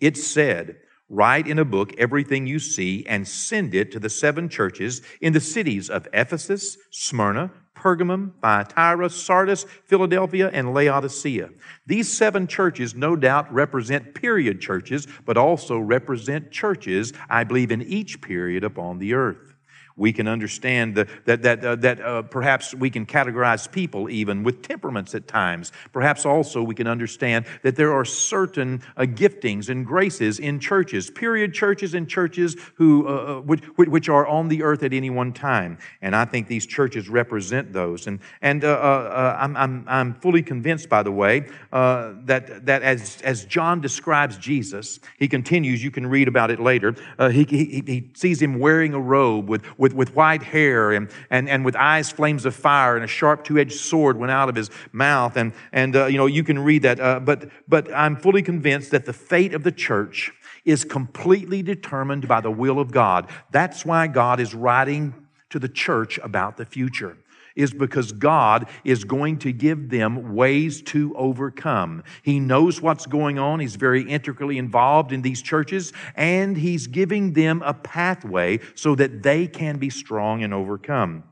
It 0.00 0.16
said, 0.16 0.76
Write 1.08 1.46
in 1.46 1.58
a 1.58 1.64
book 1.64 1.92
everything 1.98 2.46
you 2.46 2.58
see 2.58 3.04
and 3.06 3.28
send 3.28 3.74
it 3.74 3.92
to 3.92 4.00
the 4.00 4.08
seven 4.08 4.48
churches 4.48 5.02
in 5.20 5.32
the 5.32 5.40
cities 5.40 5.90
of 5.90 6.08
Ephesus, 6.12 6.78
Smyrna, 6.90 7.52
Pergamum, 7.76 8.32
Thyatira, 8.40 9.10
Sardis, 9.10 9.64
Philadelphia, 9.84 10.50
and 10.52 10.72
Laodicea. 10.72 11.50
These 11.86 12.16
seven 12.16 12.46
churches 12.46 12.94
no 12.94 13.16
doubt 13.16 13.52
represent 13.52 14.14
period 14.14 14.60
churches, 14.60 15.06
but 15.26 15.36
also 15.36 15.78
represent 15.78 16.50
churches, 16.50 17.12
I 17.28 17.44
believe, 17.44 17.70
in 17.70 17.82
each 17.82 18.22
period 18.22 18.64
upon 18.64 18.98
the 18.98 19.12
earth. 19.14 19.53
We 19.96 20.12
can 20.12 20.26
understand 20.26 20.96
the, 20.96 21.06
that, 21.24 21.42
that, 21.42 21.64
uh, 21.64 21.76
that 21.76 22.00
uh, 22.00 22.22
perhaps 22.22 22.74
we 22.74 22.90
can 22.90 23.06
categorize 23.06 23.70
people 23.70 24.10
even 24.10 24.42
with 24.42 24.60
temperaments 24.60 25.14
at 25.14 25.28
times. 25.28 25.70
Perhaps 25.92 26.26
also 26.26 26.64
we 26.64 26.74
can 26.74 26.88
understand 26.88 27.46
that 27.62 27.76
there 27.76 27.92
are 27.92 28.04
certain 28.04 28.82
uh, 28.96 29.02
giftings 29.02 29.68
and 29.68 29.86
graces 29.86 30.40
in 30.40 30.58
churches, 30.58 31.10
period 31.10 31.54
churches 31.54 31.94
and 31.94 32.08
churches 32.08 32.56
who, 32.74 33.06
uh, 33.06 33.10
uh 33.10 33.40
which, 33.42 33.62
which, 33.76 34.08
are 34.08 34.26
on 34.26 34.48
the 34.48 34.62
earth 34.62 34.82
at 34.82 34.92
any 34.92 35.10
one 35.10 35.32
time. 35.32 35.78
And 36.02 36.14
I 36.14 36.24
think 36.24 36.48
these 36.48 36.66
churches 36.66 37.08
represent 37.08 37.72
those. 37.72 38.06
And, 38.06 38.18
and 38.42 38.64
uh, 38.64 39.36
I'm, 39.38 39.56
I'm, 39.56 39.84
I'm 39.86 40.14
fully 40.14 40.42
convinced, 40.42 40.88
by 40.88 41.02
the 41.02 41.12
way, 41.12 41.48
that, 41.72 42.66
that 42.66 42.82
as, 42.82 43.22
as 43.22 43.44
John 43.46 43.80
describes 43.80 44.36
Jesus, 44.36 45.00
he 45.18 45.26
continues, 45.28 45.82
you 45.82 45.90
can 45.90 46.06
read 46.06 46.28
about 46.28 46.50
it 46.50 46.60
later, 46.60 46.94
he, 47.30 47.44
he, 47.44 47.82
he 47.86 48.10
sees 48.14 48.42
him 48.42 48.58
wearing 48.58 48.92
a 48.92 49.00
robe 49.00 49.48
with, 49.48 49.62
with, 49.84 49.92
with 49.92 50.16
white 50.16 50.42
hair 50.42 50.92
and, 50.92 51.10
and, 51.28 51.46
and 51.46 51.62
with 51.62 51.76
eyes 51.76 52.10
flames 52.10 52.46
of 52.46 52.54
fire 52.54 52.96
and 52.96 53.04
a 53.04 53.06
sharp 53.06 53.44
two 53.44 53.58
edged 53.58 53.78
sword 53.78 54.16
went 54.16 54.32
out 54.32 54.48
of 54.48 54.56
his 54.56 54.70
mouth. 54.92 55.36
And, 55.36 55.52
and 55.72 55.94
uh, 55.94 56.06
you 56.06 56.16
know, 56.16 56.24
you 56.24 56.42
can 56.42 56.58
read 56.58 56.80
that. 56.82 56.98
Uh, 56.98 57.20
but, 57.20 57.50
but 57.68 57.92
I'm 57.92 58.16
fully 58.16 58.40
convinced 58.40 58.92
that 58.92 59.04
the 59.04 59.12
fate 59.12 59.52
of 59.52 59.62
the 59.62 59.70
church 59.70 60.32
is 60.64 60.84
completely 60.84 61.62
determined 61.62 62.26
by 62.26 62.40
the 62.40 62.50
will 62.50 62.80
of 62.80 62.92
God. 62.92 63.28
That's 63.50 63.84
why 63.84 64.06
God 64.06 64.40
is 64.40 64.54
writing 64.54 65.12
to 65.50 65.58
the 65.58 65.68
church 65.68 66.18
about 66.22 66.56
the 66.56 66.64
future 66.64 67.18
is 67.56 67.72
because 67.72 68.12
God 68.12 68.68
is 68.84 69.04
going 69.04 69.38
to 69.38 69.52
give 69.52 69.90
them 69.90 70.34
ways 70.34 70.82
to 70.82 71.14
overcome. 71.16 72.02
He 72.22 72.40
knows 72.40 72.80
what's 72.80 73.06
going 73.06 73.38
on. 73.38 73.60
He's 73.60 73.76
very 73.76 74.02
intricately 74.02 74.58
involved 74.58 75.12
in 75.12 75.22
these 75.22 75.42
churches, 75.42 75.92
and 76.14 76.56
He's 76.56 76.86
giving 76.86 77.32
them 77.32 77.62
a 77.64 77.74
pathway 77.74 78.60
so 78.74 78.94
that 78.96 79.22
they 79.22 79.46
can 79.46 79.78
be 79.78 79.90
strong 79.90 80.42
and 80.42 80.52
overcome. 80.52 81.24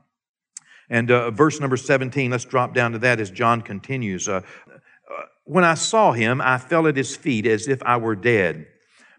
And 0.89 1.09
uh, 1.09 1.31
verse 1.31 1.59
number 1.59 1.77
17, 1.77 2.31
let's 2.31 2.45
drop 2.45 2.73
down 2.73 2.91
to 2.91 2.99
that 2.99 3.19
as 3.19 3.31
John 3.31 3.61
continues. 3.61 4.27
Uh, 4.27 4.41
uh, 5.13 5.23
when 5.45 5.63
I 5.63 5.73
saw 5.73 6.11
him, 6.11 6.41
I 6.41 6.57
fell 6.57 6.87
at 6.87 6.95
his 6.95 7.15
feet 7.15 7.45
as 7.45 7.67
if 7.67 7.81
I 7.83 7.97
were 7.97 8.15
dead. 8.15 8.67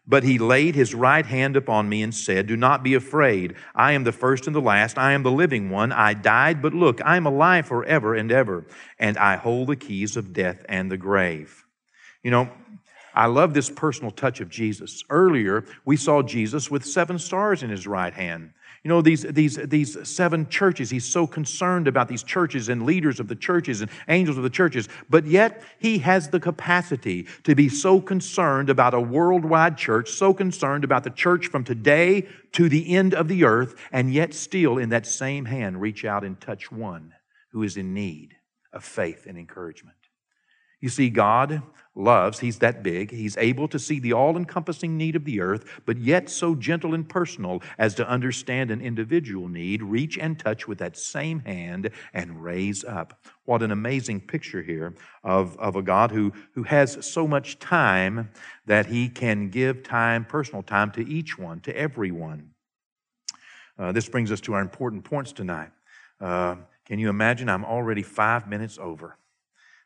But 0.06 0.22
he 0.22 0.38
laid 0.38 0.74
his 0.74 0.94
right 0.94 1.24
hand 1.24 1.56
upon 1.56 1.88
me 1.88 2.02
and 2.02 2.14
said, 2.14 2.46
Do 2.46 2.56
not 2.56 2.82
be 2.82 2.94
afraid. 2.94 3.54
I 3.74 3.92
am 3.92 4.04
the 4.04 4.12
first 4.12 4.46
and 4.46 4.54
the 4.54 4.60
last. 4.60 4.98
I 4.98 5.12
am 5.12 5.22
the 5.22 5.30
living 5.30 5.70
one. 5.70 5.92
I 5.92 6.12
died, 6.12 6.60
but 6.60 6.74
look, 6.74 7.00
I 7.04 7.16
am 7.16 7.26
alive 7.26 7.66
forever 7.66 8.14
and 8.14 8.30
ever, 8.30 8.66
and 8.98 9.16
I 9.16 9.36
hold 9.36 9.68
the 9.68 9.76
keys 9.76 10.16
of 10.16 10.34
death 10.34 10.64
and 10.68 10.90
the 10.90 10.98
grave. 10.98 11.64
You 12.22 12.30
know, 12.30 12.50
I 13.14 13.26
love 13.26 13.54
this 13.54 13.70
personal 13.70 14.10
touch 14.10 14.40
of 14.40 14.50
Jesus. 14.50 15.02
Earlier, 15.08 15.64
we 15.86 15.96
saw 15.96 16.20
Jesus 16.22 16.70
with 16.70 16.84
seven 16.84 17.18
stars 17.18 17.62
in 17.62 17.70
his 17.70 17.86
right 17.86 18.12
hand. 18.12 18.50
You 18.84 18.90
know, 18.90 19.00
these, 19.00 19.22
these, 19.22 19.56
these 19.56 19.96
seven 20.06 20.46
churches, 20.50 20.90
he's 20.90 21.06
so 21.06 21.26
concerned 21.26 21.88
about 21.88 22.06
these 22.06 22.22
churches 22.22 22.68
and 22.68 22.84
leaders 22.84 23.18
of 23.18 23.28
the 23.28 23.34
churches 23.34 23.80
and 23.80 23.90
angels 24.08 24.36
of 24.36 24.42
the 24.42 24.50
churches, 24.50 24.90
but 25.08 25.24
yet 25.24 25.62
he 25.78 25.96
has 25.98 26.28
the 26.28 26.38
capacity 26.38 27.26
to 27.44 27.54
be 27.54 27.70
so 27.70 27.98
concerned 27.98 28.68
about 28.68 28.92
a 28.92 29.00
worldwide 29.00 29.78
church, 29.78 30.10
so 30.10 30.34
concerned 30.34 30.84
about 30.84 31.02
the 31.02 31.08
church 31.08 31.46
from 31.46 31.64
today 31.64 32.28
to 32.52 32.68
the 32.68 32.94
end 32.94 33.14
of 33.14 33.26
the 33.26 33.44
earth, 33.44 33.74
and 33.90 34.12
yet 34.12 34.34
still 34.34 34.76
in 34.76 34.90
that 34.90 35.06
same 35.06 35.46
hand 35.46 35.80
reach 35.80 36.04
out 36.04 36.22
and 36.22 36.38
touch 36.38 36.70
one 36.70 37.14
who 37.52 37.62
is 37.62 37.78
in 37.78 37.94
need 37.94 38.34
of 38.70 38.84
faith 38.84 39.24
and 39.26 39.38
encouragement. 39.38 39.96
You 40.84 40.90
see, 40.90 41.08
God 41.08 41.62
loves, 41.94 42.40
He's 42.40 42.58
that 42.58 42.82
big, 42.82 43.10
He's 43.10 43.38
able 43.38 43.68
to 43.68 43.78
see 43.78 43.98
the 44.00 44.12
all 44.12 44.36
encompassing 44.36 44.98
need 44.98 45.16
of 45.16 45.24
the 45.24 45.40
earth, 45.40 45.64
but 45.86 45.96
yet 45.96 46.28
so 46.28 46.54
gentle 46.54 46.92
and 46.92 47.08
personal 47.08 47.62
as 47.78 47.94
to 47.94 48.06
understand 48.06 48.70
an 48.70 48.82
individual 48.82 49.48
need, 49.48 49.82
reach 49.82 50.18
and 50.18 50.38
touch 50.38 50.68
with 50.68 50.76
that 50.80 50.98
same 50.98 51.40
hand 51.40 51.88
and 52.12 52.44
raise 52.44 52.84
up. 52.84 53.18
What 53.46 53.62
an 53.62 53.70
amazing 53.70 54.20
picture 54.20 54.60
here 54.60 54.94
of, 55.22 55.58
of 55.58 55.74
a 55.76 55.80
God 55.80 56.10
who, 56.10 56.34
who 56.52 56.64
has 56.64 56.98
so 57.00 57.26
much 57.26 57.58
time 57.58 58.28
that 58.66 58.84
He 58.84 59.08
can 59.08 59.48
give 59.48 59.84
time, 59.84 60.26
personal 60.26 60.62
time, 60.62 60.90
to 60.90 61.08
each 61.08 61.38
one, 61.38 61.60
to 61.60 61.74
everyone. 61.74 62.50
Uh, 63.78 63.90
this 63.92 64.06
brings 64.06 64.30
us 64.30 64.42
to 64.42 64.52
our 64.52 64.60
important 64.60 65.02
points 65.02 65.32
tonight. 65.32 65.70
Uh, 66.20 66.56
can 66.84 66.98
you 66.98 67.08
imagine? 67.08 67.48
I'm 67.48 67.64
already 67.64 68.02
five 68.02 68.46
minutes 68.46 68.76
over. 68.78 69.16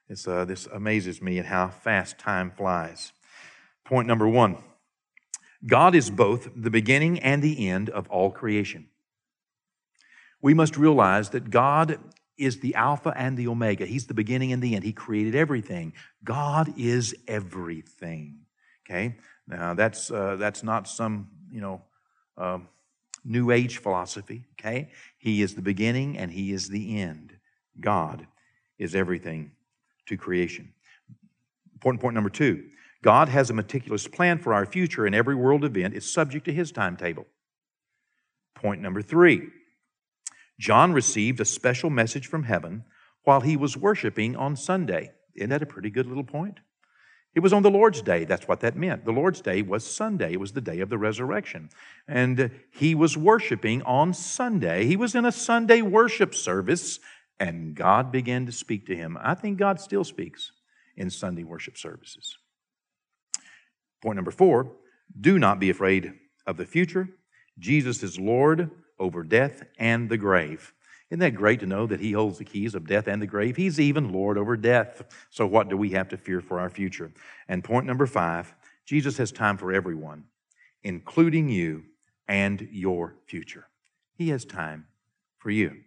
It's, 0.08 0.26
uh, 0.26 0.44
this 0.44 0.66
amazes 0.66 1.20
me 1.20 1.38
at 1.38 1.46
how 1.46 1.68
fast 1.68 2.18
time 2.18 2.50
flies. 2.50 3.12
Point 3.84 4.08
number 4.08 4.28
one 4.28 4.58
God 5.66 5.94
is 5.94 6.10
both 6.10 6.48
the 6.54 6.70
beginning 6.70 7.18
and 7.20 7.42
the 7.42 7.68
end 7.68 7.90
of 7.90 8.08
all 8.08 8.30
creation. 8.30 8.88
We 10.40 10.54
must 10.54 10.76
realize 10.76 11.30
that 11.30 11.50
God 11.50 11.98
is 12.36 12.60
the 12.60 12.74
Alpha 12.76 13.12
and 13.16 13.36
the 13.36 13.48
Omega. 13.48 13.84
He's 13.84 14.06
the 14.06 14.14
beginning 14.14 14.52
and 14.52 14.62
the 14.62 14.76
end. 14.76 14.84
He 14.84 14.92
created 14.92 15.34
everything. 15.34 15.92
God 16.22 16.72
is 16.78 17.14
everything. 17.26 18.46
Okay? 18.86 19.16
Now, 19.48 19.74
that's, 19.74 20.10
uh, 20.12 20.36
that's 20.36 20.62
not 20.62 20.86
some, 20.86 21.28
you 21.50 21.60
know, 21.60 21.82
um, 22.36 22.68
New 23.24 23.50
Age 23.50 23.78
philosophy. 23.78 24.44
Okay? 24.52 24.90
He 25.18 25.42
is 25.42 25.56
the 25.56 25.62
beginning 25.62 26.16
and 26.16 26.30
He 26.30 26.52
is 26.52 26.68
the 26.68 27.00
end. 27.00 27.36
God 27.80 28.28
is 28.78 28.94
everything 28.94 29.50
to 30.08 30.16
creation. 30.16 30.72
Important 31.74 32.00
point 32.00 32.14
number 32.14 32.30
two 32.30 32.64
God 33.02 33.28
has 33.28 33.50
a 33.50 33.54
meticulous 33.54 34.08
plan 34.08 34.38
for 34.38 34.52
our 34.52 34.66
future, 34.66 35.06
and 35.06 35.14
every 35.14 35.34
world 35.34 35.64
event 35.64 35.94
is 35.94 36.12
subject 36.12 36.44
to 36.46 36.52
his 36.52 36.72
timetable. 36.72 37.26
Point 38.54 38.82
number 38.82 39.02
three 39.02 39.48
John 40.58 40.92
received 40.92 41.40
a 41.40 41.44
special 41.44 41.90
message 41.90 42.26
from 42.26 42.42
heaven 42.42 42.84
while 43.22 43.40
he 43.42 43.56
was 43.56 43.76
worshiping 43.76 44.34
on 44.34 44.56
Sunday. 44.56 45.12
Isn't 45.36 45.50
that 45.50 45.62
a 45.62 45.66
pretty 45.66 45.90
good 45.90 46.06
little 46.06 46.24
point? 46.24 46.58
It 47.34 47.40
was 47.40 47.52
on 47.52 47.62
the 47.62 47.70
Lord's 47.70 48.02
Day. 48.02 48.24
That's 48.24 48.48
what 48.48 48.60
that 48.60 48.74
meant. 48.74 49.04
The 49.04 49.12
Lord's 49.12 49.40
Day 49.40 49.62
was 49.62 49.84
Sunday. 49.84 50.32
It 50.32 50.40
was 50.40 50.52
the 50.52 50.60
day 50.60 50.80
of 50.80 50.88
the 50.88 50.98
resurrection. 50.98 51.68
And 52.08 52.50
he 52.72 52.96
was 52.96 53.16
worshiping 53.16 53.82
on 53.82 54.12
Sunday. 54.14 54.86
He 54.86 54.96
was 54.96 55.14
in 55.14 55.24
a 55.24 55.30
Sunday 55.30 55.82
worship 55.82 56.34
service 56.34 56.98
and 57.40 57.74
God 57.74 58.10
began 58.10 58.46
to 58.46 58.52
speak 58.52 58.86
to 58.86 58.96
him. 58.96 59.18
I 59.20 59.34
think 59.34 59.58
God 59.58 59.80
still 59.80 60.04
speaks 60.04 60.52
in 60.96 61.10
Sunday 61.10 61.44
worship 61.44 61.76
services. 61.76 62.36
Point 64.02 64.16
number 64.16 64.30
four 64.30 64.72
do 65.18 65.38
not 65.38 65.58
be 65.58 65.70
afraid 65.70 66.12
of 66.46 66.56
the 66.56 66.66
future. 66.66 67.08
Jesus 67.58 68.02
is 68.02 68.18
Lord 68.18 68.70
over 68.98 69.22
death 69.22 69.62
and 69.78 70.08
the 70.08 70.18
grave. 70.18 70.72
Isn't 71.10 71.20
that 71.20 71.34
great 71.34 71.60
to 71.60 71.66
know 71.66 71.86
that 71.86 72.00
He 72.00 72.12
holds 72.12 72.38
the 72.38 72.44
keys 72.44 72.74
of 72.74 72.86
death 72.86 73.06
and 73.06 73.22
the 73.22 73.26
grave? 73.26 73.56
He's 73.56 73.80
even 73.80 74.12
Lord 74.12 74.36
over 74.36 74.56
death. 74.56 75.02
So, 75.30 75.46
what 75.46 75.68
do 75.68 75.76
we 75.76 75.90
have 75.90 76.08
to 76.10 76.18
fear 76.18 76.40
for 76.40 76.60
our 76.60 76.68
future? 76.68 77.12
And 77.48 77.64
point 77.64 77.86
number 77.86 78.06
five 78.06 78.54
Jesus 78.84 79.16
has 79.16 79.32
time 79.32 79.56
for 79.56 79.72
everyone, 79.72 80.24
including 80.82 81.48
you 81.48 81.84
and 82.26 82.68
your 82.70 83.16
future. 83.26 83.68
He 84.14 84.28
has 84.28 84.44
time 84.44 84.86
for 85.38 85.50
you. 85.50 85.78